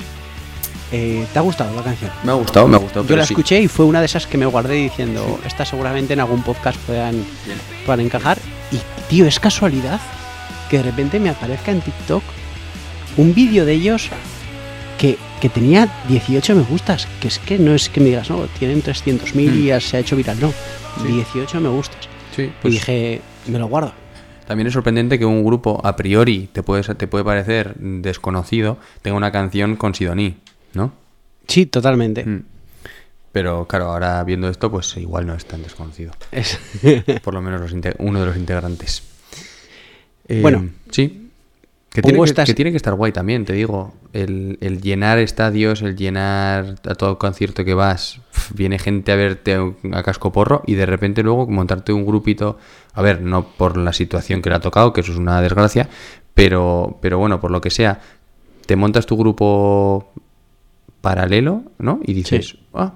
[0.94, 2.10] Eh, ¿Te ha gustado la canción?
[2.22, 3.06] Me ha gustado, me ha gustado.
[3.06, 3.32] Yo la sí.
[3.32, 6.78] escuché y fue una de esas que me guardé diciendo, esta seguramente en algún podcast
[6.80, 7.12] puedan,
[7.46, 7.58] Bien.
[7.86, 8.38] puedan encajar.
[8.70, 10.00] Y, tío, es casualidad
[10.68, 12.22] que de repente me aparezca en TikTok
[13.16, 14.08] un vídeo de ellos
[14.98, 17.06] que, que tenía 18 me gustas.
[17.20, 20.00] Que es que no es que me digas, no, tienen 300.000 y ya se ha
[20.00, 20.38] hecho viral.
[20.40, 20.52] No.
[21.02, 21.08] Sí.
[21.12, 22.08] 18 me gustas.
[22.36, 23.92] Sí, y pues- dije, me lo guardo.
[24.46, 29.16] También es sorprendente que un grupo a priori te puede, te puede parecer desconocido tenga
[29.16, 30.36] una canción con Sidoní,
[30.74, 30.92] ¿no?
[31.46, 32.24] Sí, totalmente.
[32.26, 32.44] Mm.
[33.30, 36.12] Pero claro, ahora viendo esto, pues igual no es tan desconocido.
[36.32, 36.58] Es-
[37.22, 39.02] Por lo menos los uno de los integrantes.
[40.28, 40.68] Eh, Bueno.
[40.90, 41.21] sí.
[41.92, 43.92] Que tiene que, estas- que tiene que estar guay también, te digo.
[44.14, 48.20] El, el llenar estadios, el llenar a todo concierto que vas.
[48.54, 52.56] Viene gente a verte a a casco porro y de repente luego montarte un grupito.
[52.94, 55.88] A ver, no por la situación que le ha tocado, que eso es una desgracia,
[56.34, 58.00] pero, pero bueno, por lo que sea,
[58.64, 60.12] te montas tu grupo
[61.02, 62.00] paralelo, ¿no?
[62.04, 62.66] Y dices, Sí.
[62.74, 62.94] ah,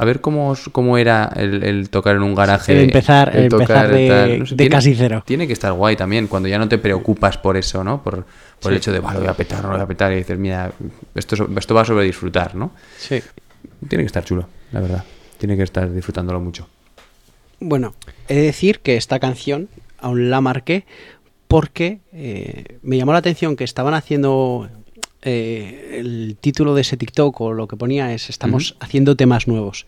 [0.00, 2.72] a ver cómo, cómo era el, el tocar en un garaje.
[2.72, 5.22] El empezar- el empezar de- de tiene- casi cero.
[5.26, 8.02] Tiene que estar guay también, cuando ya no te preocupas por eso, ¿no?
[8.02, 8.24] Por,
[8.60, 10.16] por el hecho de, vale, lo voy a petar, no lo voy a petar, y
[10.16, 10.72] dices, mira,
[11.14, 12.72] esto, es- esto va sobre disfrutar, ¿no?
[12.98, 13.20] sí.
[13.88, 15.04] Tiene que estar chulo, la verdad.
[15.38, 16.66] Tiene que estar disfrutándolo mucho.
[17.60, 17.94] Bueno,
[18.28, 20.84] he de decir que esta canción aún la marqué
[21.48, 24.68] porque eh, me llamó la atención que estaban haciendo
[25.22, 29.86] eh, el título de ese TikTok o lo que ponía es estamos haciendo temas nuevos.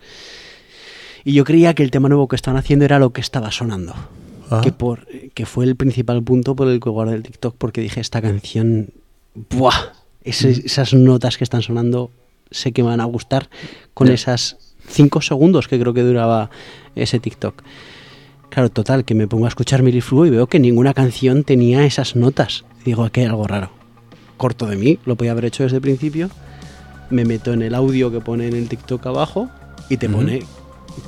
[1.24, 3.94] Y yo creía que el tema nuevo que estaban haciendo era lo que estaba sonando.
[4.62, 8.00] Que, por, que fue el principal punto por el que guardé el TikTok porque dije
[8.00, 8.90] esta canción,
[9.48, 9.92] ¡buah!
[10.24, 12.10] Esas notas que están sonando
[12.50, 13.48] sé que me van a gustar
[13.94, 16.50] con esas cinco segundos que creo que duraba
[16.94, 17.62] ese TikTok.
[18.50, 22.14] Claro, total, que me pongo a escuchar Milifluo y veo que ninguna canción tenía esas
[22.14, 22.64] notas.
[22.84, 23.81] Digo, aquí hay algo raro.
[24.42, 26.28] Corto de mí, lo podía haber hecho desde el principio.
[27.10, 29.48] Me meto en el audio que pone en el TikTok abajo
[29.88, 30.42] y te pone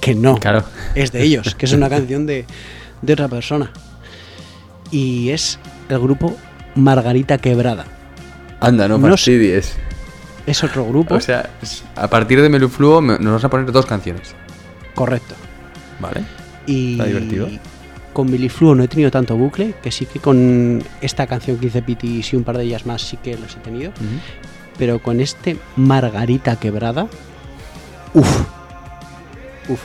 [0.01, 0.37] que no.
[0.39, 0.63] Claro.
[0.95, 2.45] Es de ellos, que es una canción de,
[3.03, 3.73] de otra persona.
[4.93, 5.59] Y es
[5.89, 6.37] el grupo
[6.77, 7.87] Margarita Quebrada.
[8.61, 9.75] Anda, no fastidies.
[10.47, 11.17] Es otro grupo.
[11.17, 11.51] O sea,
[11.97, 14.33] a partir de Melufluo me- nos vas a poner dos canciones.
[14.95, 15.35] correcto.
[15.99, 16.23] Vale.
[16.69, 17.49] Y Está divertido.
[18.15, 21.83] Con Milifluo no he tenido tanto bucle, que sí que con esta canción que hice
[21.83, 23.93] Piti y un par de ellas más sí que los he tenido.
[24.79, 27.07] Pero con este Margarita Quebrada,
[28.15, 28.41] uff,
[29.69, 29.81] uff.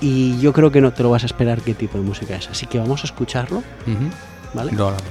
[0.00, 2.48] Y yo creo que no te lo vas a esperar qué tipo de música es.
[2.48, 4.10] Así que vamos a escucharlo, Ujú.
[4.54, 4.72] ¿vale?
[4.72, 5.10] Lo hablamos.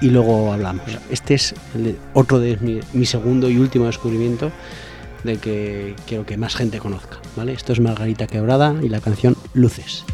[0.00, 0.82] y luego hablamos.
[1.10, 4.50] Este es el otro de mi, mi segundo y último descubrimiento
[5.22, 7.52] de que quiero que más gente conozca, ¿vale?
[7.52, 10.04] Esto es Margarita Quebrada y la canción Luces.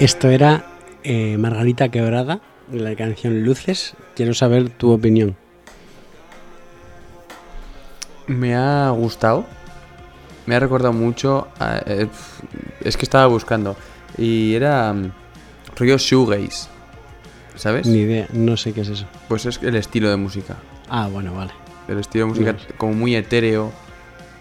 [0.00, 0.64] Esto era
[1.04, 2.40] eh, Margarita Quebrada
[2.72, 3.94] y la canción Luces.
[4.14, 5.36] Quiero saber tu opinión.
[8.26, 9.46] Me ha gustado.
[10.46, 11.48] Me ha recordado mucho.
[11.58, 12.08] a- eh,
[12.82, 13.76] es que estaba buscando.
[14.18, 14.92] Y era.
[14.92, 15.12] mm,
[15.76, 16.68] rollo shoegaze.
[17.54, 17.86] ¿Sabes?
[17.86, 19.06] Ni idea, no sé qué es eso.
[19.28, 20.56] Pues es el estilo de música.
[20.90, 21.52] Ah, bueno, vale.
[21.88, 22.64] El estilo de música Vale.
[22.76, 23.72] como muy etéreo.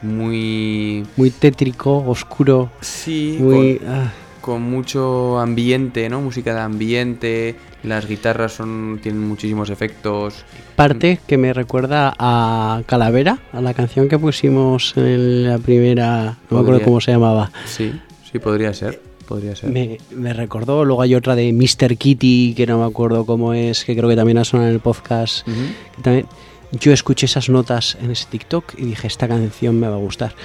[0.01, 1.05] Muy.
[1.15, 3.77] Muy tétrico, oscuro, Sí, muy...
[3.77, 4.11] con, ah,
[4.45, 6.21] con mucho ambiente, ¿no?
[6.21, 7.55] Música de ambiente.
[7.81, 10.45] Las guitarras son tienen muchísimos efectos.
[10.75, 16.57] parte que me recuerda a Calavera, a la canción que pusimos en la primera, no
[16.57, 17.51] me acuerdo cómo se llamaba.
[17.65, 17.91] Sí,
[18.31, 19.01] sí, podría ser.
[19.27, 19.71] Podría ser.
[19.71, 21.97] Me, me recordó, luego hay otra de Mr.
[21.97, 24.79] Kitty, que no me acuerdo cómo es, que creo que también ha sonado en el
[24.79, 25.43] podcast.
[25.47, 26.27] Que también,
[26.71, 30.35] yo escuché esas notas en ese TikTok y dije, esta canción me va a gustar.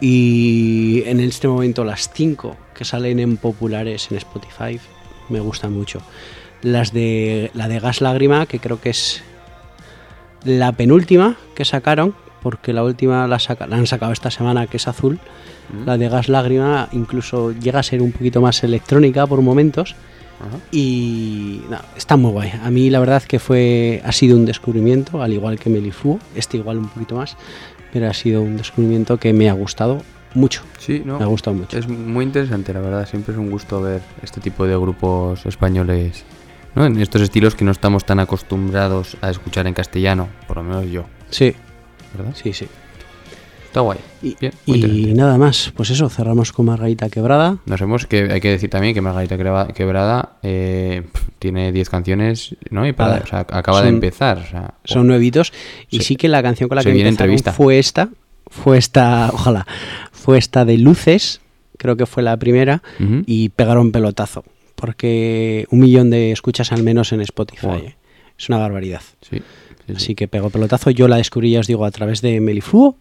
[0.00, 4.80] Y en este momento las cinco que salen en populares en Spotify
[5.28, 6.00] me gustan mucho.
[6.62, 9.22] Las de la de Gas Lágrima, que creo que es
[10.44, 14.78] la penúltima que sacaron, porque la última la, saca- la han sacado esta semana, que
[14.78, 15.18] es azul.
[15.86, 19.94] La de Gas Lágrima incluso llega a ser un poquito más electrónica por momentos.
[20.72, 22.52] Y no, está muy guay.
[22.64, 26.56] A mí la verdad que fue ha sido un descubrimiento, al igual que Melifluo, este
[26.56, 27.36] igual un poquito más,
[27.92, 30.02] pero ha sido un descubrimiento que me ha gustado
[30.34, 30.62] mucho.
[30.78, 31.18] Sí, no.
[31.18, 31.76] Me ha gustado mucho.
[31.76, 33.08] Es muy interesante, la verdad.
[33.08, 36.24] Siempre es un gusto ver este tipo de grupos españoles,
[36.74, 36.86] ¿no?
[36.86, 40.86] En estos estilos que no estamos tan acostumbrados a escuchar en castellano, por lo menos
[40.90, 41.54] yo, Sí,
[42.16, 42.32] ¿verdad?
[42.34, 42.66] sí, sí.
[43.70, 43.98] Está guay.
[44.20, 47.58] Y, Bien, nada más, pues eso, cerramos con Margarita Quebrada.
[47.66, 49.36] Nos hemos que hay que decir también que Margarita
[49.72, 51.04] Quebrada, eh,
[51.38, 52.84] tiene 10 canciones, ¿no?
[52.84, 53.22] Y para, Nada.
[53.22, 54.38] o sea, acaba de empezar.
[54.38, 55.52] o sea, Son nuevitos.
[55.88, 56.04] Y Sí.
[56.04, 58.08] sí que la canción con la Se que empezaron fue esta,
[58.48, 59.64] fue esta, ojalá,
[60.10, 61.40] fue esta de Luces,
[61.78, 62.82] creo que fue la primera,
[63.24, 64.42] y pegaron pelotazo,
[64.74, 67.68] porque un millón de escuchas al menos en Spotify.
[67.68, 67.96] Eh.
[68.36, 69.02] Es una barbaridad.
[69.20, 69.40] Sí,
[69.90, 70.04] sí, sí.
[70.04, 70.90] Así que pegó pelotazo.
[70.90, 72.96] Yo la descubrí, ya os digo, a través de Melifluo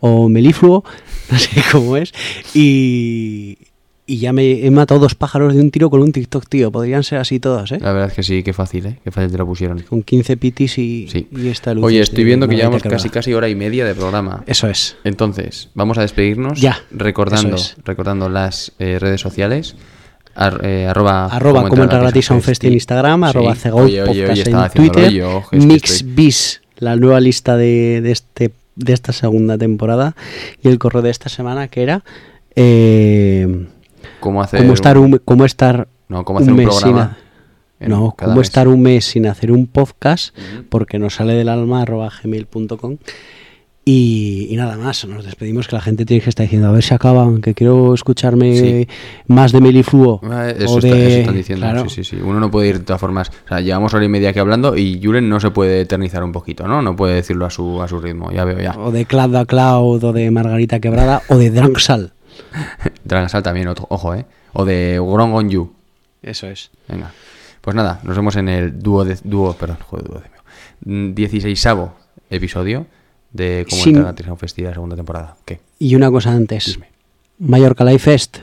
[0.00, 0.84] o Melifluo,
[1.30, 2.12] no sé cómo es.
[2.54, 3.58] Y,
[4.06, 6.70] y ya me he matado dos pájaros de un tiro con un TikTok, tío.
[6.70, 7.78] Podrían ser así todas, ¿eh?
[7.80, 8.98] La verdad es que sí, qué fácil, ¿eh?
[9.02, 9.80] Qué fácil te lo pusieron.
[9.80, 11.26] Con 15 pitis y, Sí.
[11.36, 11.84] y esta luz.
[11.84, 14.44] Oye, estoy viendo que llevamos casi casi hora y media de programa.
[14.46, 14.96] Eso es.
[15.04, 17.76] Entonces, vamos a despedirnos Ya, recordando, es.
[17.84, 19.74] recordando las eh, redes sociales.
[20.36, 23.28] Ar- eh, arroba, Arroba como entrar gratis a un fest en Instagram, Sí.
[23.30, 26.96] arroba Cegaut Oye, oye, oye, podcast en Twitter, yo, es que Mix estoy- Bis, la
[26.96, 30.14] nueva lista de, de este de esta segunda temporada
[30.62, 32.04] y el correo de esta semana que era
[32.54, 33.66] eh,
[34.20, 37.16] ¿Cómo hacer cómo estar un- un, cómo estar No, cómo hacer un mes sin programa
[37.80, 38.46] en no, cómo mes.
[38.48, 40.36] estar un mes sin hacer un podcast
[40.68, 42.96] porque nos sale del alma arroba gmail.com
[43.88, 46.82] y, y nada más, nos despedimos que la gente tiene que estar diciendo a ver
[46.82, 48.88] si acaban, que quiero escucharme Sí.
[49.28, 51.66] más de Melifluo Ah, Eso, o está- de- eso están diciendo.
[51.66, 51.88] claro.
[51.88, 52.22] Sí, sí, sí.
[52.22, 53.30] Uno no puede ir de todas formas.
[53.44, 56.32] O sea, llevamos hora y media aquí hablando y Julen no se puede eternizar un
[56.32, 56.82] poquito, ¿no?
[56.82, 58.32] No puede decirlo a su, a su ritmo.
[58.32, 58.72] Ya veo, ya.
[58.76, 62.12] o de Cloud a Cloud, o de Margarita Quebrada, o de Drangsal.
[63.04, 64.26] Dragon Sal también, otro- ojo, ¿eh?
[64.52, 65.72] O de Grong on You.
[66.22, 66.70] Eso es.
[66.88, 67.12] Venga.
[67.60, 71.68] Pues nada, nos vemos en el dúo de dúo, perdón, joder, dúo de 16
[72.30, 72.86] episodio
[73.32, 75.36] de cómo Sin- entrar a un festival de segunda temporada.
[75.44, 75.60] ¿Qué?
[75.78, 76.66] Y una cosa antes.
[76.66, 76.88] Dime.
[77.38, 78.38] Mallorca Live Fest.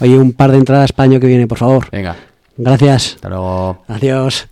[0.00, 1.88] Oye, un par de entradas para el año que viene, por favor.
[1.90, 2.16] Venga,
[2.56, 3.14] Gracias.
[3.16, 3.82] hasta luego.
[3.88, 4.48] Adiós.